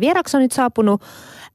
Vieraksi 0.00 0.36
on 0.36 0.42
nyt 0.42 0.52
saapunut 0.52 1.02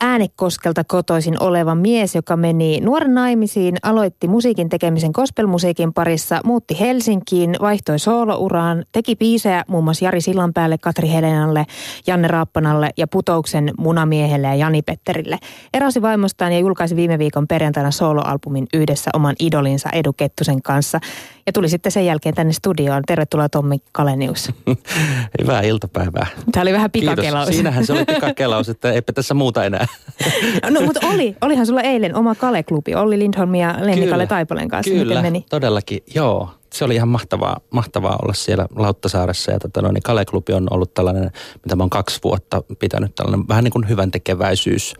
Äänekoskelta 0.03 0.83
kotoisin 0.83 1.43
oleva 1.43 1.75
mies, 1.75 2.15
joka 2.15 2.37
meni 2.37 2.79
nuoren 2.79 3.13
naimisiin, 3.13 3.77
aloitti 3.83 4.27
musiikin 4.27 4.69
tekemisen 4.69 5.11
gospelmusiikin 5.13 5.93
parissa, 5.93 6.39
muutti 6.45 6.79
Helsinkiin, 6.79 7.55
vaihtoi 7.61 7.99
soolouraan, 7.99 8.85
teki 8.91 9.15
biisejä 9.15 9.63
muun 9.67 9.83
muassa 9.83 10.05
Jari 10.05 10.21
Sillanpäälle, 10.21 10.77
Katri 10.77 11.09
Helenalle, 11.09 11.65
Janne 12.07 12.27
Raappanalle 12.27 12.89
ja 12.97 13.07
Putouksen 13.07 13.71
munamiehelle 13.77 14.47
ja 14.47 14.55
Jani 14.55 14.81
Petterille. 14.81 15.37
Erosi 15.73 16.01
vaimostaan 16.01 16.51
ja 16.51 16.59
julkaisi 16.59 16.95
viime 16.95 17.19
viikon 17.19 17.47
perjantaina 17.47 17.91
sooloalbumin 17.91 18.67
yhdessä 18.73 19.11
oman 19.13 19.35
idolinsa 19.39 19.89
Edu 19.93 20.13
Kettusen 20.13 20.61
kanssa. 20.61 20.99
Ja 21.45 21.51
tuli 21.53 21.69
sitten 21.69 21.91
sen 21.91 22.05
jälkeen 22.05 22.35
tänne 22.35 22.53
studioon. 22.53 23.03
Tervetuloa 23.07 23.49
Tommi 23.49 23.77
Kalenius. 23.91 24.51
Hyvää 25.41 25.61
iltapäivää. 25.61 26.27
Tämä 26.51 26.61
oli 26.61 26.73
vähän 26.73 26.91
pikakelaus. 26.91 27.49
Kiitos. 27.49 27.55
Siinähän 27.55 27.85
se 27.85 27.93
oli 27.93 28.05
pikakelaus, 28.31 28.69
että 28.69 28.91
eipä 28.91 29.13
tässä 29.13 29.33
muuta 29.33 29.65
enää. 29.65 29.85
No 30.69 30.81
mutta 30.81 30.99
oli, 31.13 31.35
olihan 31.41 31.65
sulla 31.65 31.81
eilen 31.81 32.15
oma 32.15 32.35
Kale-klubi, 32.35 32.95
Olli 32.95 33.19
Lindholm 33.19 33.55
ja 33.55 33.75
Lenni 33.79 34.07
Kale 34.07 34.27
Taipaleen 34.27 34.67
kanssa. 34.67 34.91
Kyllä, 34.91 35.05
Miten 35.05 35.23
meni? 35.23 35.45
todellakin, 35.49 36.03
joo. 36.15 36.49
Se 36.73 36.85
oli 36.85 36.95
ihan 36.95 37.07
mahtavaa, 37.07 37.59
mahtavaa 37.69 38.19
olla 38.21 38.33
siellä 38.33 38.67
Lauttasaaressa 38.75 39.51
ja 39.51 39.59
tota, 39.59 39.81
no, 39.81 39.91
niin 39.91 40.03
Kale-klubi 40.03 40.53
on 40.53 40.67
ollut 40.69 40.93
tällainen, 40.93 41.31
mitä 41.63 41.75
mä 41.75 41.83
oon 41.83 41.89
kaksi 41.89 42.19
vuotta 42.23 42.63
pitänyt 42.79 43.15
tällainen 43.15 43.47
vähän 43.47 43.63
niin 43.63 43.71
kuin 43.71 43.89
hyvän 43.89 44.11
tekeväisyys 44.11 44.93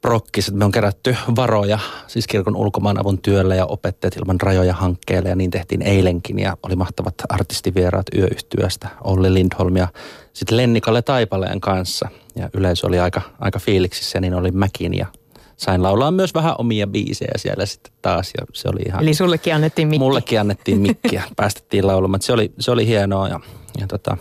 prokkis, 0.00 0.48
että 0.48 0.58
me 0.58 0.64
on 0.64 0.72
kerätty 0.72 1.16
varoja 1.36 1.78
siis 2.06 2.26
kirkon 2.26 2.56
ulkomaanavun 2.56 3.18
työllä 3.22 3.54
ja 3.54 3.66
opettajat 3.66 4.16
ilman 4.16 4.40
rajoja 4.40 4.74
hankkeelle 4.74 5.28
ja 5.28 5.36
niin 5.36 5.50
tehtiin 5.50 5.82
eilenkin 5.82 6.38
ja 6.38 6.56
oli 6.62 6.76
mahtavat 6.76 7.14
artistivieraat 7.28 8.06
yöyhtyöstä 8.16 8.88
Olli 9.04 9.34
Lindholm 9.34 9.76
ja 9.76 9.88
sitten 10.32 10.56
Lennikalle 10.56 11.02
Taipaleen 11.02 11.60
kanssa 11.60 12.08
ja 12.36 12.50
yleisö 12.54 12.86
oli 12.86 13.00
aika, 13.00 13.22
aika 13.38 13.58
fiiliksissä 13.58 14.16
ja 14.16 14.20
niin 14.20 14.34
oli 14.34 14.50
mäkin 14.50 14.94
ja 14.94 15.06
sain 15.56 15.82
laulaa 15.82 16.10
myös 16.10 16.34
vähän 16.34 16.54
omia 16.58 16.86
biisejä 16.86 17.32
siellä 17.36 17.66
sitten 17.66 17.92
taas 18.02 18.32
ja 18.38 18.46
se 18.52 18.68
oli 18.68 18.80
ihan... 18.86 19.02
Eli 19.02 19.14
sullekin 19.14 19.54
annettiin 19.54 19.88
mikki. 19.88 19.98
Mullekin 19.98 20.40
annettiin 20.40 20.80
mikkiä, 20.80 21.22
päästettiin 21.36 21.86
laulamaan. 21.86 22.22
Se 22.22 22.32
oli, 22.32 22.52
se 22.58 22.70
oli 22.70 22.86
hienoa 22.86 23.28
ja, 23.28 23.40
ja 23.80 23.86
tota, 23.86 24.16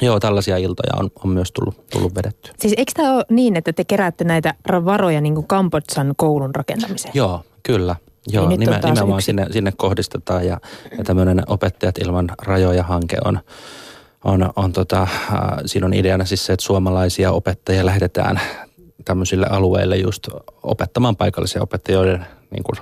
Joo, 0.00 0.20
tällaisia 0.20 0.56
iltoja 0.56 0.92
on, 0.96 1.10
on 1.24 1.30
myös 1.30 1.52
tullut, 1.52 1.86
tullut 1.86 2.14
vedetty. 2.14 2.52
Siis 2.58 2.74
eikö 2.76 2.92
tämä 2.96 3.14
ole 3.14 3.24
niin, 3.30 3.56
että 3.56 3.72
te 3.72 3.84
keräätte 3.84 4.24
näitä 4.24 4.54
varoja 4.84 5.20
niin 5.20 5.34
kuin 5.34 5.46
Kambodsan 5.46 6.14
koulun 6.16 6.54
rakentamiseen? 6.54 7.12
Joo, 7.14 7.42
kyllä. 7.62 7.96
Joo, 8.26 8.48
niin 8.48 8.60
nime, 8.60 8.80
nimenomaan 8.84 9.22
sinne, 9.22 9.46
sinne 9.50 9.72
kohdistetaan 9.76 10.46
ja, 10.46 10.60
ja 10.98 11.04
tämmöinen 11.04 11.42
opettajat 11.46 11.98
ilman 11.98 12.30
rajoja 12.42 12.82
hanke 12.82 13.16
on, 13.24 13.40
on, 14.24 14.52
on 14.56 14.72
tota, 14.72 15.02
äh, 15.02 15.08
siinä 15.66 15.86
on 15.86 15.94
ideana 15.94 16.24
siis 16.24 16.46
se, 16.46 16.52
että 16.52 16.64
suomalaisia 16.64 17.32
opettajia 17.32 17.86
lähetetään 17.86 18.40
tämmöisille 19.04 19.46
alueille 19.46 19.96
just 19.96 20.28
opettamaan 20.62 21.16
paikallisia 21.16 21.62
opettajia, 21.62 22.00
niin 22.50 22.62
kuin 22.62 22.78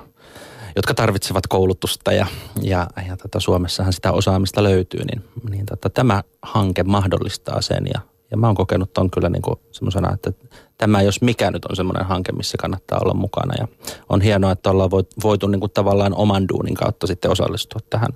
jotka 0.77 0.95
tarvitsevat 0.95 1.47
koulutusta 1.47 2.13
ja, 2.13 2.27
ja, 2.63 2.87
ja 3.09 3.17
tota, 3.17 3.41
Suomessahan 3.41 3.93
sitä 3.93 4.13
osaamista 4.13 4.63
löytyy, 4.63 5.01
niin, 5.05 5.25
niin 5.51 5.67
tota, 5.67 5.91
tämä 5.91 6.23
hanke 6.43 6.83
mahdollistaa 6.83 7.61
sen 7.61 7.87
ja, 7.95 8.01
ja 8.31 8.37
mä 8.37 8.47
oon 8.47 8.57
kokenut 8.57 8.93
ton 8.93 9.11
kyllä 9.11 9.29
niin 9.29 9.43
semmoisena, 9.73 10.15
että 10.15 10.33
tämä 10.79 11.03
jos 11.03 11.23
mikä 11.23 11.51
nyt 11.51 11.65
on 11.65 11.77
semmoinen 11.77 12.07
hanke, 12.07 12.33
missä 12.33 12.59
kannattaa 12.61 13.01
olla 13.03 13.15
mukana 13.15 13.55
ja 13.59 13.69
on 14.09 14.21
hienoa, 14.21 14.53
että 14.53 14.71
ollaan 14.71 14.91
voitu 15.23 15.47
niin 15.47 15.61
kuin 15.61 15.73
tavallaan 15.73 16.15
oman 16.15 16.49
duunin 16.49 16.75
kautta 16.75 17.07
sitten 17.07 17.31
osallistua 17.31 17.81
tähän, 17.91 18.11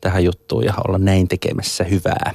tähän 0.00 0.24
juttuun 0.24 0.64
ja 0.64 0.74
olla 0.88 0.98
näin 0.98 1.28
tekemässä 1.28 1.84
hyvää. 1.84 2.34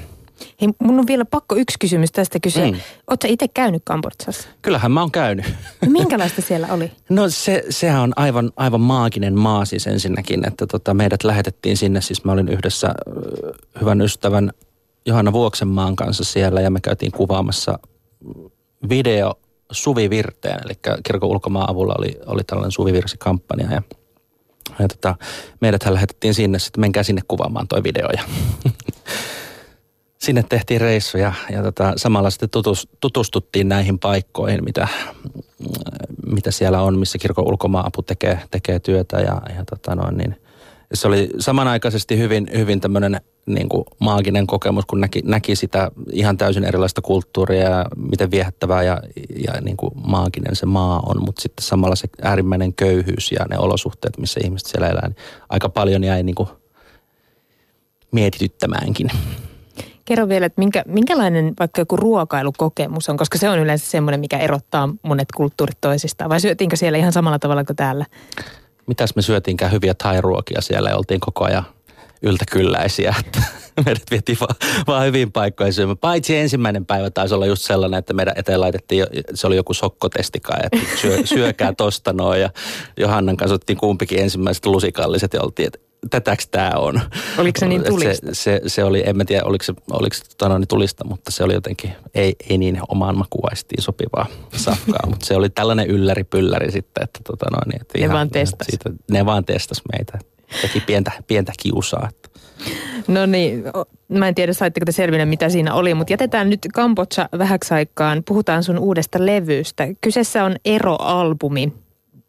Hei, 0.61 0.70
mun 0.80 1.00
on 1.00 1.08
vielä 1.08 1.25
pakko 1.25 1.56
yksi 1.56 1.78
kysymys 1.80 2.11
tästä 2.11 2.39
kysyä. 2.39 2.72
Mm. 2.72 2.78
Oletko 3.08 3.28
itse 3.30 3.47
käynyt 3.47 3.81
Kambodsassa? 3.86 4.48
Kyllähän 4.61 4.92
mä 4.92 5.00
oon 5.00 5.11
käynyt. 5.11 5.45
No, 5.81 5.89
minkälaista 5.89 6.42
siellä 6.42 6.67
oli? 6.72 6.92
No 7.09 7.30
se, 7.30 7.64
sehän 7.70 8.02
on 8.02 8.14
aivan, 8.16 8.52
aivan 8.56 8.81
maaginen 8.81 9.39
maa 9.39 9.66
siis 9.66 9.88
ensinnäkin, 9.88 10.48
että 10.48 10.67
tota, 10.67 10.94
meidät 10.94 11.23
lähetettiin 11.23 11.77
sinne. 11.77 12.02
Siis 12.02 12.23
mä 12.23 12.32
olin 12.32 12.49
yhdessä 12.49 12.93
hyvän 13.82 14.02
ystävän 14.02 14.52
Johanna 15.05 15.33
Vuoksenmaan 15.33 15.95
kanssa 15.95 16.23
siellä 16.23 16.61
ja 16.61 16.71
me 16.71 16.80
käytiin 16.82 17.11
kuvaamassa 17.11 17.80
video 18.89 19.33
Suvivirteen, 19.71 20.60
eli 20.65 20.73
kirkon 21.04 21.30
ulkomaan 21.30 21.70
avulla 21.70 21.95
oli, 21.98 22.20
oli 22.26 22.44
tällainen 22.44 22.71
suvivirsikampanja 22.71 23.71
ja, 23.71 23.82
ja 24.80 24.88
tota, 24.88 25.15
meidät 25.61 25.86
lähetettiin 25.89 26.33
sinne, 26.33 26.60
sitten 26.60 26.82
menkää 26.82 27.04
sinne 27.04 27.21
kuvaamaan 27.27 27.67
toi 27.67 27.83
video 27.83 28.10
ja 28.17 28.23
sinne 30.21 30.43
tehtiin 30.49 30.82
reissu 30.82 31.17
ja, 31.17 31.33
tota, 31.64 31.93
samalla 31.95 32.30
sitten 32.30 32.49
tutustuttiin 33.02 33.70
näihin 33.70 33.99
paikkoihin, 33.99 34.64
mitä, 34.64 34.87
mitä 36.26 36.52
siellä 36.52 36.82
on, 36.82 36.99
missä 36.99 37.17
kirkon 37.17 37.48
ulkomaapu 37.48 38.02
tekee, 38.02 38.39
tekee 38.52 38.80
työtä 38.80 39.17
ja, 39.17 39.42
ja 39.55 39.65
tota 39.70 39.95
noin, 39.95 40.17
niin 40.17 40.36
se 40.93 41.08
oli 41.08 41.30
samanaikaisesti 41.39 42.17
hyvin, 42.17 42.48
hyvin 42.58 42.82
tämmöinen 42.82 43.21
niin 43.45 43.70
kuin 43.70 43.83
maaginen 43.99 44.48
kokemus, 44.48 44.86
kun 44.86 45.02
näki, 45.02 45.21
näki 45.26 45.55
sitä 45.55 45.92
ihan 46.11 46.38
täysin 46.38 46.64
erilaista 46.64 47.02
kulttuuria 47.02 47.70
ja 47.70 47.86
miten 47.95 48.32
viehättävää 48.32 48.83
ja, 48.83 49.02
ja 49.48 49.61
niin 49.61 49.77
kuin 49.77 49.92
maaginen 49.95 50.55
se 50.55 50.65
maa 50.65 51.03
on, 51.05 51.23
mutta 51.26 51.42
sitten 51.42 51.65
samalla 51.65 51.95
se 51.95 52.08
äärimmäinen 52.21 52.73
köyhyys 52.73 53.32
ja 53.32 53.45
ne 53.49 53.58
olosuhteet, 53.58 54.17
missä 54.17 54.39
ihmiset 54.43 54.67
siellä 54.67 54.89
elää, 54.89 55.08
niin 55.08 55.17
aika 55.49 55.70
paljon 55.70 56.03
jäi 56.03 56.23
niin 56.23 56.36
kuin 56.36 56.49
mietityttämäänkin. 58.11 59.11
Kerro 60.11 60.30
vielä, 60.30 60.45
että 60.45 60.60
minkä, 60.60 60.83
minkälainen 60.88 61.54
vaikka 61.60 61.82
joku 61.82 61.98
ruokailukokemus 61.98 63.10
on, 63.10 63.17
koska 63.17 63.38
se 63.38 63.49
on 63.49 63.60
yleensä 63.60 63.92
semmoinen, 63.92 64.20
mikä 64.20 64.38
erottaa 64.38 64.89
monet 65.04 65.27
kulttuurit 65.36 65.77
toisistaan. 65.82 66.30
Vai 66.30 66.39
syötiinkö 66.39 66.76
siellä 66.76 66.98
ihan 66.98 67.11
samalla 67.11 67.39
tavalla 67.39 67.64
kuin 67.64 67.76
täällä? 67.76 68.05
Mitäs 68.88 69.16
me 69.16 69.21
syötiinkään 69.21 69.71
hyviä 69.71 69.94
thai-ruokia 69.94 70.61
siellä 70.61 70.89
ja 70.89 70.98
oltiin 70.98 71.20
koko 71.20 71.45
ajan 71.45 71.64
yltäkylläisiä, 72.21 73.16
meidät 73.86 74.04
vietiin 74.11 74.38
vaan, 74.39 74.55
vaan 74.88 75.05
hyvin 75.05 75.32
paikkoihin 75.32 75.73
syömään. 75.73 75.98
Paitsi 75.98 76.38
ensimmäinen 76.38 76.86
päivä 76.86 77.10
taisi 77.10 77.33
olla 77.33 77.45
just 77.45 77.61
sellainen, 77.61 77.98
että 77.98 78.14
meidän 78.14 78.33
eteen 78.38 78.61
laitettiin, 78.61 79.05
se 79.33 79.48
oli 79.48 79.55
joku 79.55 79.73
sokkotestikai, 79.73 80.60
että 80.64 80.98
syö, 81.02 81.17
syökää 81.36 81.73
tosta 81.73 82.14
noin. 82.14 82.42
Ja 82.42 82.50
Johannan 82.98 83.38
kanssa 83.38 83.55
otettiin 83.55 83.77
kumpikin 83.77 84.20
ensimmäiset 84.20 84.66
lusikalliset 84.66 85.33
ja 85.33 85.42
oltiin, 85.42 85.67
että 85.67 85.90
tätäks 86.10 86.48
tämä 86.48 86.72
on. 86.76 87.02
Oliko 87.38 87.60
se 87.60 87.67
niin 87.67 87.84
tulista? 87.84 88.28
Se, 88.28 88.34
se, 88.34 88.62
se 88.67 88.84
oli, 88.84 89.04
en 89.06 89.17
mä 89.17 89.26
tiedä 89.26 89.44
oliko 89.45 89.64
se, 89.64 89.73
oliko 89.92 90.14
se 90.14 90.23
tota, 90.38 90.60
niin 90.60 90.67
tulista, 90.67 91.06
mutta 91.06 91.32
se 91.32 91.44
oli 91.44 91.54
jotenkin, 91.54 91.92
ei, 92.14 92.36
ei 92.50 92.58
niin 92.58 92.80
omaan 92.88 93.17
makuaistiin 93.17 93.84
sopivaa 93.84 94.26
safkaa, 94.56 95.08
mutta 95.10 95.26
se 95.26 95.36
oli 95.36 95.50
tällainen 95.50 95.88
ylläri 95.88 96.23
pylläri 96.23 96.72
sitten, 96.72 97.04
että 97.04 97.20
tota 97.23 97.45
noin. 97.52 97.82
Että 97.82 97.98
ne 97.98 98.04
ihan, 98.04 98.16
vaan 98.16 98.30
testas. 98.30 98.67
Siitä, 98.70 98.89
ne 99.12 99.26
vaan 99.26 99.45
testas 99.45 99.82
meitä. 99.92 100.20
Teki 100.62 100.80
pientä, 100.80 101.12
pientä 101.28 101.52
kiusaa. 101.60 102.10
Että. 102.10 102.39
No 103.08 103.26
niin, 103.26 103.64
mä 104.08 104.28
en 104.28 104.36
tiedä 104.36 104.54
saitteko 104.54 104.86
te 104.86 104.92
selville 104.92 105.26
mitä 105.26 105.50
siinä 105.50 105.73
oli, 105.73 105.94
mutta 105.94 106.14
jätetään 106.14 106.50
nyt 106.50 106.68
Kambodža 106.73 107.30
vähäksi 107.38 107.73
aikaan. 107.73 108.23
Puhutaan 108.28 108.64
sun 108.64 108.80
uudesta 108.80 109.26
levystä. 109.26 109.88
Kyseessä 110.02 110.44
on 110.44 110.56
Ero-albumi 110.66 111.73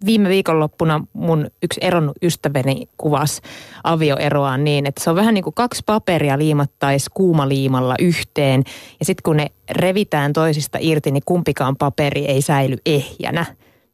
viime 0.07 0.29
viikonloppuna 0.29 1.05
mun 1.13 1.51
yksi 1.63 1.81
eronnut 1.83 2.17
ystäväni 2.23 2.89
kuvasi 2.97 3.43
avioeroaan 3.85 4.65
niin, 4.65 4.87
että 4.87 5.05
se 5.05 5.11
on 5.11 5.17
vähän 5.17 5.35
niin 5.35 5.45
kuin 5.45 5.55
kaksi 5.55 5.83
paperia 5.87 6.39
liimattaisi 6.39 7.11
kuumaliimalla 7.15 7.95
yhteen. 7.99 8.63
Ja 8.99 9.05
sitten 9.05 9.23
kun 9.23 9.37
ne 9.37 9.47
revitään 9.71 10.33
toisista 10.33 10.79
irti, 10.81 11.11
niin 11.11 11.23
kumpikaan 11.27 11.77
paperi 11.77 12.27
ei 12.27 12.43
säily 12.43 12.77
ehjänä. 12.87 13.47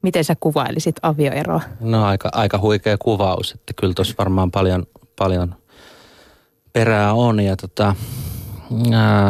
Miten 0.02 0.24
sä 0.24 0.34
kuvailisit 0.40 0.96
avioeroa? 1.02 1.60
No 1.80 2.04
aika, 2.04 2.28
aika 2.32 2.58
huikea 2.58 2.98
kuvaus, 2.98 3.52
että 3.52 3.72
kyllä 3.76 3.94
tuossa 3.94 4.14
varmaan 4.18 4.50
paljon, 4.50 4.86
paljon 5.18 5.54
perää 6.72 7.12
on. 7.12 7.40
Ja 7.40 7.56
tota, 7.56 7.94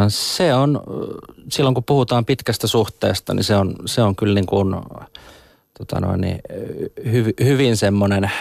se 0.09 0.55
on, 0.55 0.81
silloin 1.51 1.75
kun 1.75 1.85
puhutaan 1.85 2.25
pitkästä 2.25 2.67
suhteesta, 2.67 3.35
niin 3.35 3.45
se 3.45 3.57
on, 3.57 3.75
se 3.87 4.03
on 4.03 4.17
kyllä 4.17 4.35
niin 4.35 4.47
kuin 4.47 4.75
tota 5.79 6.01
noin, 6.01 6.21
niin, 6.21 6.41
hy, 7.13 7.33
hyvin 7.45 7.77
semmoinen 7.77 8.25
äh, 8.25 8.33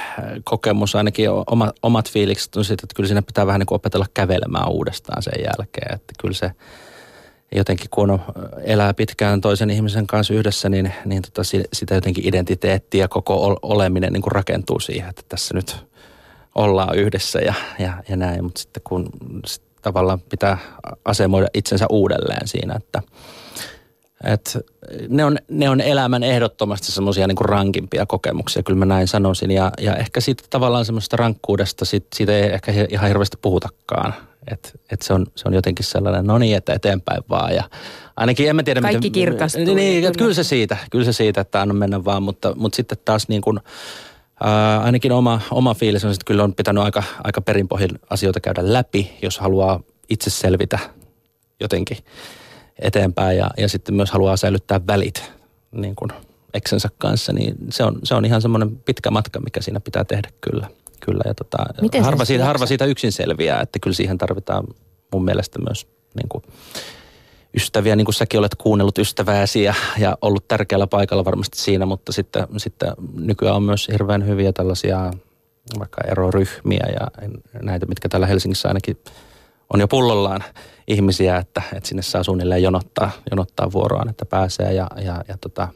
kokemus, 0.44 0.96
ainakin 0.96 1.30
oma, 1.30 1.74
omat 1.84 2.12
fiilikset 2.12 2.56
on 2.56 2.66
siitä, 2.66 2.82
että 2.84 2.96
kyllä 2.96 3.08
siinä 3.08 3.22
pitää 3.22 3.48
vähän 3.48 3.60
niin 3.60 3.68
kuin 3.68 3.76
opetella 3.76 4.06
kävelemään 4.14 4.70
uudestaan 4.70 5.24
sen 5.24 5.44
jälkeen. 5.44 5.96
Että 5.96 6.14
kyllä 6.22 6.34
se 6.34 6.52
jotenkin 7.56 7.88
kun 7.92 8.20
elää 8.64 8.94
pitkään 8.94 9.42
toisen 9.42 9.70
ihmisen 9.70 10.08
kanssa 10.08 10.34
yhdessä, 10.34 10.70
niin, 10.70 10.94
niin 11.06 11.22
tota, 11.22 11.42
sitä 11.74 11.96
jotenkin 11.96 12.28
identiteetti 12.28 12.98
ja 12.98 13.08
koko 13.08 13.58
oleminen 13.62 14.14
niin 14.14 14.22
kuin 14.22 14.32
rakentuu 14.32 14.80
siihen, 14.80 15.10
että 15.10 15.22
tässä 15.30 15.54
nyt 15.54 15.76
ollaan 16.56 16.98
yhdessä 16.98 17.40
ja, 17.40 17.54
ja, 17.80 17.94
ja 18.10 18.18
näin. 18.18 18.44
Mutta 18.44 18.62
sitten 18.62 18.84
kun 18.84 19.10
sit 19.46 19.64
tavallaan 19.82 20.20
pitää 20.20 20.58
asemoida 21.06 21.48
itsensä 21.54 21.86
uudelleen 21.90 22.48
siinä, 22.48 22.76
että– 22.76 23.02
Et 24.24 24.58
ne, 25.10 25.26
on, 25.26 25.38
ne 25.50 25.70
on 25.70 25.82
elämän 25.82 26.24
ehdottomasti 26.24 26.92
semmoisia 26.92 27.28
niin 27.28 27.38
rankimpia 27.42 28.06
kokemuksia, 28.06 28.64
kyllä 28.64 28.80
mä 28.80 28.86
näin 28.86 29.08
sanoisin. 29.08 29.52
Ja, 29.52 29.72
ja 29.82 29.96
ehkä 29.96 30.22
siitä 30.22 30.44
tavallaan 30.50 30.86
semmoista 30.86 31.18
rankkuudesta, 31.18 31.86
sit, 31.86 32.08
siitä 32.16 32.38
ei 32.38 32.44
ehkä 32.44 32.74
ihan 32.90 33.08
hirveästi 33.08 33.38
puhutakaan. 33.42 34.14
Että 34.52 34.70
et 34.92 35.02
se, 35.02 35.14
on, 35.14 35.26
se 35.36 35.48
on 35.48 35.54
jotenkin 35.54 35.86
sellainen, 35.86 36.26
no 36.26 36.38
niin, 36.38 36.58
että 36.58 36.74
eteenpäin 36.74 37.24
vaan. 37.30 37.56
Ja 37.56 37.64
ainakin 38.16 38.50
en 38.50 38.56
mä 38.56 38.64
tiedä, 38.64 38.82
Kaikki 38.82 38.98
miten, 38.98 39.12
kirkastuu. 39.12 39.64
Niin, 39.64 39.76
niin 39.76 40.02
kyllä. 40.02 40.14
kyllä 40.18 40.34
se 40.34 40.44
siitä, 40.44 40.78
kyllä 40.92 41.06
se 41.06 41.14
siitä, 41.14 41.42
että 41.42 41.62
anna 41.62 41.74
mennä 41.74 42.06
vaan. 42.06 42.24
Mutta, 42.24 42.54
mutta 42.56 42.76
sitten 42.76 42.98
taas 43.06 43.28
niin 43.28 43.42
kuin, 43.42 43.60
ää, 44.44 44.80
ainakin 44.80 45.12
oma, 45.12 45.42
oma 45.52 45.74
fiilis 45.74 46.06
on, 46.06 46.12
että 46.12 46.26
kyllä 46.26 46.44
on 46.44 46.54
pitänyt 46.54 46.84
aika, 46.84 47.04
aika 47.24 47.42
perinpohjin 47.42 48.00
asioita 48.10 48.40
käydä 48.40 48.74
läpi, 48.74 49.18
jos 49.22 49.40
haluaa 49.40 49.80
itse 50.10 50.30
selvitä 50.30 50.80
jotenkin 51.60 51.98
eteenpäin 52.80 53.38
ja, 53.38 53.50
ja 53.58 53.70
sitten 53.70 53.96
myös 53.96 54.12
haluaa 54.12 54.38
säilyttää 54.38 54.82
välit 54.88 55.32
niin 55.72 55.96
kuin 55.96 56.12
eksensä 56.54 56.90
kanssa, 56.98 57.34
niin 57.34 57.56
se 57.70 57.84
on, 57.84 58.00
se 58.04 58.16
on 58.16 58.26
ihan 58.26 58.42
semmoinen 58.42 58.78
pitkä 58.78 59.12
matka, 59.12 59.40
mikä 59.40 59.62
siinä 59.62 59.80
pitää 59.80 60.04
tehdä 60.04 60.30
kyllä. 60.42 60.70
kyllä. 61.00 61.24
Ja 61.26 61.34
tota, 61.34 61.58
harva, 62.02 62.26
siitä, 62.26 62.46
harva 62.46 62.66
siitä 62.66 62.86
yksin 62.86 63.12
selviää, 63.12 63.62
että 63.62 63.80
kyllä 63.80 63.96
siihen 63.96 64.18
tarvitaan 64.18 64.64
mun 65.14 65.26
mielestä 65.26 65.60
myös 65.60 65.88
niin 66.16 66.30
kuin 66.30 66.44
ystäviä, 67.56 67.96
niin 67.96 68.06
kuin 68.06 68.16
säkin 68.16 68.40
olet 68.40 68.56
kuunnellut 68.56 68.98
ystävääsi 68.98 69.64
ja, 69.64 69.74
ja 70.00 70.18
ollut 70.22 70.48
tärkeällä 70.48 70.88
paikalla 70.88 71.26
varmasti 71.26 71.58
siinä, 71.58 71.86
mutta 71.86 72.12
sitten, 72.12 72.48
sitten 72.58 72.92
nykyään 73.14 73.56
on 73.56 73.64
myös 73.64 73.88
hirveän 73.92 74.28
hyviä 74.28 74.54
tällaisia 74.54 75.12
vaikka 75.80 76.02
eroryhmiä 76.12 76.88
ja 77.00 77.28
näitä, 77.62 77.86
mitkä 77.86 78.10
täällä 78.10 78.28
Helsingissä 78.28 78.68
ainakin 78.68 78.98
on 79.74 79.80
jo 79.80 79.88
pullollaan 79.88 80.44
ihmisiä, 80.88 81.38
että, 81.38 81.62
että 81.74 81.90
sinne 81.90 82.02
saa 82.02 82.24
suunnilleen 82.24 82.64
jonottaa, 82.64 83.12
jonottaa 83.32 83.72
vuoroaan, 83.72 84.10
että 84.10 84.26
pääsee 84.26 84.74
ja, 84.74 84.88
ja, 85.04 85.24
ja 85.28 85.38
tota, 85.42 85.68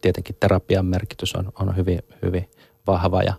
tietenkin 0.00 0.36
terapian 0.40 0.86
merkitys 0.86 1.34
on, 1.34 1.52
on 1.60 1.76
hyvin, 1.76 1.98
hyvin 2.22 2.50
vahva 2.86 3.22
ja, 3.22 3.34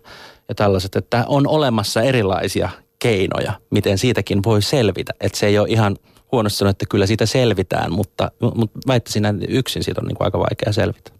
ja 0.48 0.54
tällaiset, 0.54 0.96
että 0.96 1.24
on 1.28 1.46
olemassa 1.46 2.02
erilaisia 2.02 2.68
keinoja, 2.98 3.52
miten 3.70 3.98
siitäkin 3.98 4.40
voi 4.44 4.62
selvitä. 4.62 5.12
Että 5.20 5.38
se 5.38 5.46
ei 5.46 5.58
ole 5.58 5.68
ihan 5.68 5.96
huonosti 6.32 6.58
sanoa, 6.58 6.70
että 6.70 6.86
kyllä 6.90 7.06
siitä 7.06 7.26
selvitään, 7.26 7.92
mutta, 7.92 8.30
mutta 8.54 8.78
väittäisin, 8.86 9.24
että 9.24 9.46
yksin 9.48 9.84
siitä 9.84 10.00
on 10.00 10.06
niin 10.06 10.16
kuin 10.16 10.24
aika 10.24 10.38
vaikea 10.38 10.72
selvitä. 10.72 11.10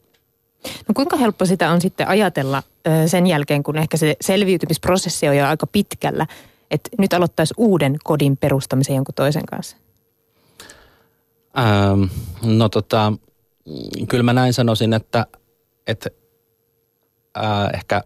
No 0.88 0.94
kuinka 0.94 1.16
helppo 1.16 1.46
sitä 1.46 1.70
on 1.70 1.80
sitten 1.80 2.08
ajatella 2.08 2.62
sen 3.06 3.26
jälkeen, 3.26 3.62
kun 3.62 3.78
ehkä 3.78 3.96
se 3.96 4.16
selviytymisprosessi 4.20 5.28
on 5.28 5.36
jo 5.36 5.46
aika 5.46 5.66
pitkällä, 5.66 6.26
että 6.72 6.90
nyt 6.98 7.12
aloittaisi 7.12 7.54
uuden 7.56 7.96
kodin 8.04 8.36
perustamisen 8.36 8.96
jonkun 8.96 9.14
toisen 9.14 9.46
kanssa? 9.46 9.76
Ähm, 11.58 12.02
no 12.42 12.68
tota, 12.68 13.12
kyllä 14.08 14.22
mä 14.22 14.32
näin 14.32 14.52
sanoisin, 14.52 14.92
että, 14.92 15.26
että 15.86 16.10
äh, 17.38 17.68
ehkä 17.74 18.02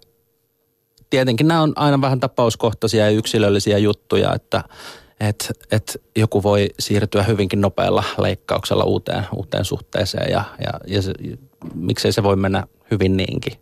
tietenkin 1.10 1.48
nämä 1.48 1.62
on 1.62 1.72
aina 1.76 2.00
vähän 2.00 2.20
tapauskohtaisia 2.20 3.04
ja 3.04 3.10
yksilöllisiä 3.10 3.78
juttuja, 3.78 4.34
että 4.34 4.64
et, 5.20 5.52
et 5.70 6.02
joku 6.16 6.42
voi 6.42 6.68
siirtyä 6.78 7.22
hyvinkin 7.22 7.60
nopealla 7.60 8.04
leikkauksella 8.18 8.84
uuteen, 8.84 9.24
uuteen 9.36 9.64
suhteeseen 9.64 10.32
ja, 10.32 10.44
ja, 10.64 10.70
ja 10.86 11.02
se, 11.02 11.12
miksei 11.74 12.12
se 12.12 12.22
voi 12.22 12.36
mennä 12.36 12.66
hyvin 12.90 13.16
niinkin. 13.16 13.52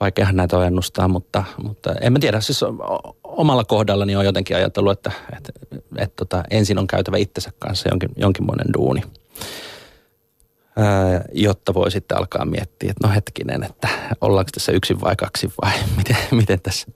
Vaikeahan 0.00 0.36
näitä 0.36 0.58
on 0.58 0.66
ennustaa, 0.66 1.08
mutta, 1.08 1.44
mutta 1.62 1.94
en 2.00 2.12
mä 2.12 2.18
tiedä. 2.18 2.40
Siis 2.40 2.60
omalla 3.24 3.64
kohdallani 3.64 4.16
on 4.16 4.24
jotenkin 4.24 4.56
ajatellut, 4.56 4.92
että, 4.92 5.12
että, 5.36 5.52
että, 5.62 5.76
että 5.98 6.16
tota, 6.16 6.44
ensin 6.50 6.78
on 6.78 6.86
käytävä 6.86 7.16
itsensä 7.16 7.50
kanssa 7.58 7.88
jonkin, 7.88 8.10
jonkinmoinen 8.16 8.66
duuni– 8.74 9.02
jotta 11.32 11.74
voi 11.74 11.90
sitten 11.90 12.18
alkaa 12.18 12.44
miettiä, 12.44 12.90
että 12.90 13.08
no 13.08 13.14
hetkinen, 13.14 13.62
että 13.62 13.88
ollaanko 14.20 14.50
tässä 14.54 14.72
yksin 14.72 15.00
vai 15.00 15.16
kaksi 15.16 15.52
vai 15.62 15.72
miten, 15.96 16.16
miten 16.30 16.60
tässä 16.60 16.86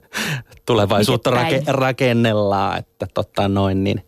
tulevaisuutta 0.65 1.31
rake, 1.31 1.63
rakennellaan, 1.67 2.79
että 2.79 3.07
totta 3.13 3.47
noin 3.47 3.83
niin. 3.83 4.05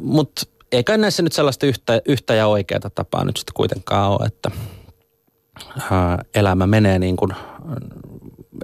Mutta 0.00 0.42
ei 0.72 0.84
kai 0.84 0.98
näissä 0.98 1.22
nyt 1.22 1.32
sellaista 1.32 1.66
yhtä, 1.66 2.00
yhtä 2.06 2.34
ja 2.34 2.46
oikeaa 2.46 2.90
tapaa 2.94 3.24
nyt 3.24 3.36
sitten 3.36 3.54
kuitenkaan 3.54 4.10
ole, 4.10 4.26
että 4.26 4.50
ää, 4.50 4.81
elämä 6.34 6.66
menee 6.66 6.98
niin 6.98 7.16
kuin 7.16 7.32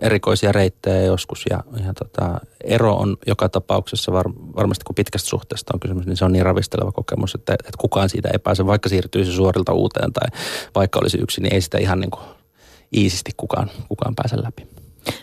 erikoisia 0.02 0.52
reittejä 0.52 1.02
joskus 1.02 1.44
ja, 1.50 1.64
ja 1.86 1.94
tota, 1.94 2.40
ero 2.64 2.94
on 2.94 3.16
joka 3.26 3.48
tapauksessa 3.48 4.12
var, 4.12 4.30
varmasti 4.56 4.84
kun 4.84 4.94
pitkästä 4.94 5.28
suhteesta 5.28 5.74
on 5.74 5.80
kysymys, 5.80 6.06
niin 6.06 6.16
se 6.16 6.24
on 6.24 6.32
niin 6.32 6.44
ravisteleva 6.44 6.92
kokemus, 6.92 7.34
että, 7.34 7.52
että 7.52 7.78
kukaan 7.78 8.08
siitä 8.08 8.28
ei 8.32 8.38
pääse, 8.38 8.66
vaikka 8.66 8.88
siirtyisi 8.88 9.32
suorilta 9.32 9.72
uuteen 9.72 10.12
tai 10.12 10.28
vaikka 10.74 10.98
olisi 10.98 11.18
yksin, 11.18 11.42
niin 11.42 11.54
ei 11.54 11.60
sitä 11.60 11.78
ihan 11.78 12.00
niin 12.00 12.10
kuin 12.10 12.22
iisisti 12.96 13.30
kukaan, 13.36 13.70
kukaan 13.88 14.14
pääse 14.14 14.42
läpi. 14.42 14.66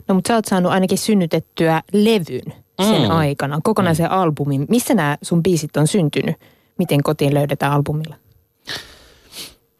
No 0.07 0.15
mutta 0.15 0.27
sä 0.27 0.35
oot 0.35 0.45
saanut 0.45 0.71
ainakin 0.71 0.97
synnytettyä 0.97 1.81
levyn 1.94 2.53
sen 2.83 3.01
mm. 3.01 3.09
aikana, 3.09 3.59
kokonaisen 3.63 4.06
mm. 4.06 4.18
albumin. 4.18 4.65
Missä 4.69 4.94
nämä 4.94 5.18
sun 5.21 5.44
biisit 5.44 5.77
on 5.77 5.88
syntynyt? 5.88 6.35
Miten 6.77 7.03
kotiin 7.03 7.33
löydetään 7.33 7.71
albumilla? 7.71 8.15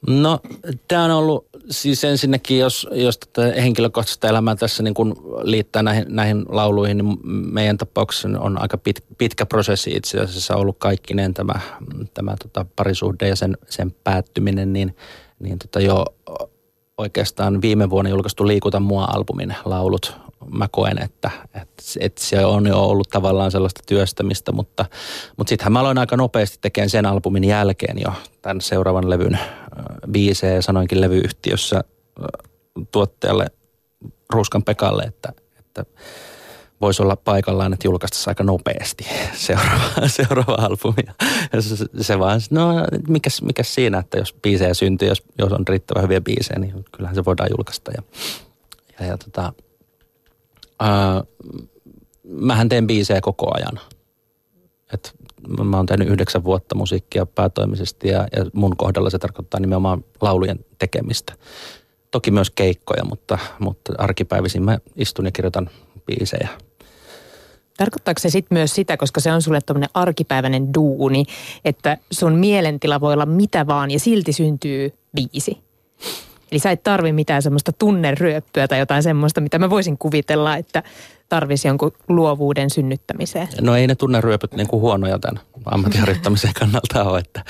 No, 0.08 0.40
tämä 0.88 1.06
on 1.06 1.12
ollut 1.12 1.46
siis 1.70 2.04
ensinnäkin, 2.04 2.60
jos, 2.60 2.88
jos 2.92 3.18
tätä 3.18 3.62
henkilökohtaista 3.62 4.28
elämää 4.28 4.56
tässä 4.56 4.84
niin 4.84 4.94
kun 4.94 5.16
liittää 5.44 5.84
näihin, 5.84 6.06
näihin 6.10 6.46
lauluihin, 6.50 6.98
niin 6.98 7.18
meidän 7.24 7.78
tapauksessa 7.78 8.30
on 8.40 8.62
aika 8.62 8.78
pit, 8.78 9.04
pitkä 9.18 9.46
prosessi 9.46 9.92
itse 9.96 10.20
asiassa 10.20 10.56
ollut 10.56 10.76
kaikkineen 10.80 11.34
tämä, 11.34 11.54
tämä 12.14 12.36
tota 12.44 12.66
parisuhde 12.76 13.28
ja 13.28 13.36
sen, 13.36 13.58
sen 13.70 13.96
päättyminen, 14.04 14.74
niin, 14.74 14.96
niin 15.40 15.60
tota 15.60 15.80
jo 15.80 16.06
oikeastaan 16.98 17.62
viime 17.62 17.90
vuonna 17.90 18.10
julkaistu 18.10 18.48
Liikuta 18.48 18.80
mua-albumin 18.80 19.56
laulut 19.66 20.25
mä 20.52 20.68
koen, 20.72 21.02
että, 21.04 21.32
että, 21.46 21.84
että 22.00 22.24
se 22.24 22.46
on 22.46 22.68
jo 22.68 22.84
ollut 22.84 23.10
tavallaan 23.10 23.52
sellaista 23.52 23.82
työstämistä, 23.86 24.52
mutta, 24.52 24.86
mutta 25.38 25.50
sittenhän 25.50 25.74
mä 25.74 25.80
aloin 25.80 25.98
aika 25.98 26.18
nopeasti 26.18 26.58
tekemään 26.62 26.90
sen 26.90 27.06
albumin 27.06 27.44
jälkeen 27.44 28.02
jo 28.02 28.14
tämän 28.42 28.62
seuraavan 28.62 29.10
levyn 29.10 29.40
biisejä 30.12 30.54
ja 30.54 30.62
sanoinkin 30.62 31.02
levyyhtiössä 31.02 31.84
tuottajalle 32.92 33.48
Ruuskan 34.30 34.64
Pekalle, 34.64 35.04
että, 35.04 35.34
että 35.60 35.86
voisi 36.82 37.04
olla 37.04 37.16
paikallaan, 37.16 37.74
että 37.74 37.88
julkaistaisiin 37.88 38.32
aika 38.32 38.44
nopeasti 38.44 39.06
seuraava, 39.48 40.08
seuraava 40.08 40.66
albumi. 40.66 41.04
Se, 41.60 42.04
se 42.04 42.20
vaan, 42.20 42.42
no 42.50 42.74
mikäs, 43.08 43.42
mikäs 43.42 43.76
siinä, 43.76 43.98
että 43.98 44.18
jos 44.18 44.36
biisejä 44.42 44.74
syntyy, 44.74 45.08
jos, 45.08 45.24
jos 45.40 45.52
on 45.52 45.68
riittävän 45.68 46.04
hyviä 46.04 46.22
biisejä, 46.22 46.60
niin 46.60 46.86
kyllähän 46.92 47.16
se 47.16 47.26
voidaan 47.26 47.50
julkaista. 47.58 47.92
Ja, 47.92 48.04
ja, 49.00 49.06
ja 49.06 49.18
tota, 49.18 49.54
ää, 50.80 51.24
mähän 52.24 52.70
teen 52.70 52.88
biisejä 52.88 53.22
koko 53.22 53.52
ajan. 53.56 53.80
Et 54.94 55.16
mä 55.64 55.78
oon 55.78 55.86
tehnyt 55.86 56.08
yhdeksän 56.08 56.44
vuotta 56.44 56.76
musiikkia 56.76 57.26
päätoimisesti 57.26 58.08
ja, 58.08 58.28
ja 58.36 58.46
mun 58.54 58.78
kohdalla 58.78 59.10
se 59.10 59.20
tarkoittaa 59.20 59.60
nimenomaan 59.60 60.04
laulujen 60.22 60.66
tekemistä. 60.80 61.34
Toki 62.12 62.32
myös 62.32 62.50
keikkoja, 62.50 63.04
mutta, 63.06 63.38
mutta 63.60 63.94
arkipäivisin 63.98 64.64
mä 64.64 64.80
istun 64.96 65.26
ja 65.26 65.32
kirjoitan 65.32 65.70
biisejä. 66.06 66.50
Tarkoittaako 67.78 68.20
se 68.20 68.30
sitten 68.30 68.56
myös 68.58 68.76
sitä, 68.76 68.98
koska 68.98 69.20
se 69.20 69.32
on 69.32 69.42
sulle 69.42 69.60
tämmöinen 69.66 69.90
arkipäiväinen 69.94 70.74
duuni, 70.74 71.26
että 71.66 71.98
sun 72.12 72.34
mielentila 72.34 73.02
voi 73.02 73.14
olla 73.14 73.26
mitä 73.26 73.68
vaan 73.68 73.92
ja 73.92 74.00
silti 74.00 74.34
syntyy 74.34 74.94
biisi? 75.16 75.65
Eli 76.56 76.60
sä 76.60 76.72
et 76.72 76.84
tarvi 76.84 77.12
mitään 77.12 77.42
semmoista 77.42 77.72
tunneryöppyä 77.72 78.68
tai 78.68 78.80
jotain 78.80 79.04
semmoista, 79.04 79.42
mitä 79.42 79.60
mä 79.60 79.70
voisin 79.70 79.98
kuvitella, 79.98 80.56
että 80.56 80.84
tarvisi 81.30 81.68
jonkun 81.68 81.92
luovuuden 82.08 82.70
synnyttämiseen. 82.70 83.48
No 83.62 83.76
ei 83.76 83.88
ne 83.88 83.96
tunneryöpyt 83.96 84.54
niin 84.54 84.68
kuin 84.68 84.82
huonoja 84.82 85.20
tämän 85.20 85.44
ammattiharjoittamisen 85.66 86.54
kannalta 86.60 87.04
ole, 87.04 87.20
että, 87.20 87.44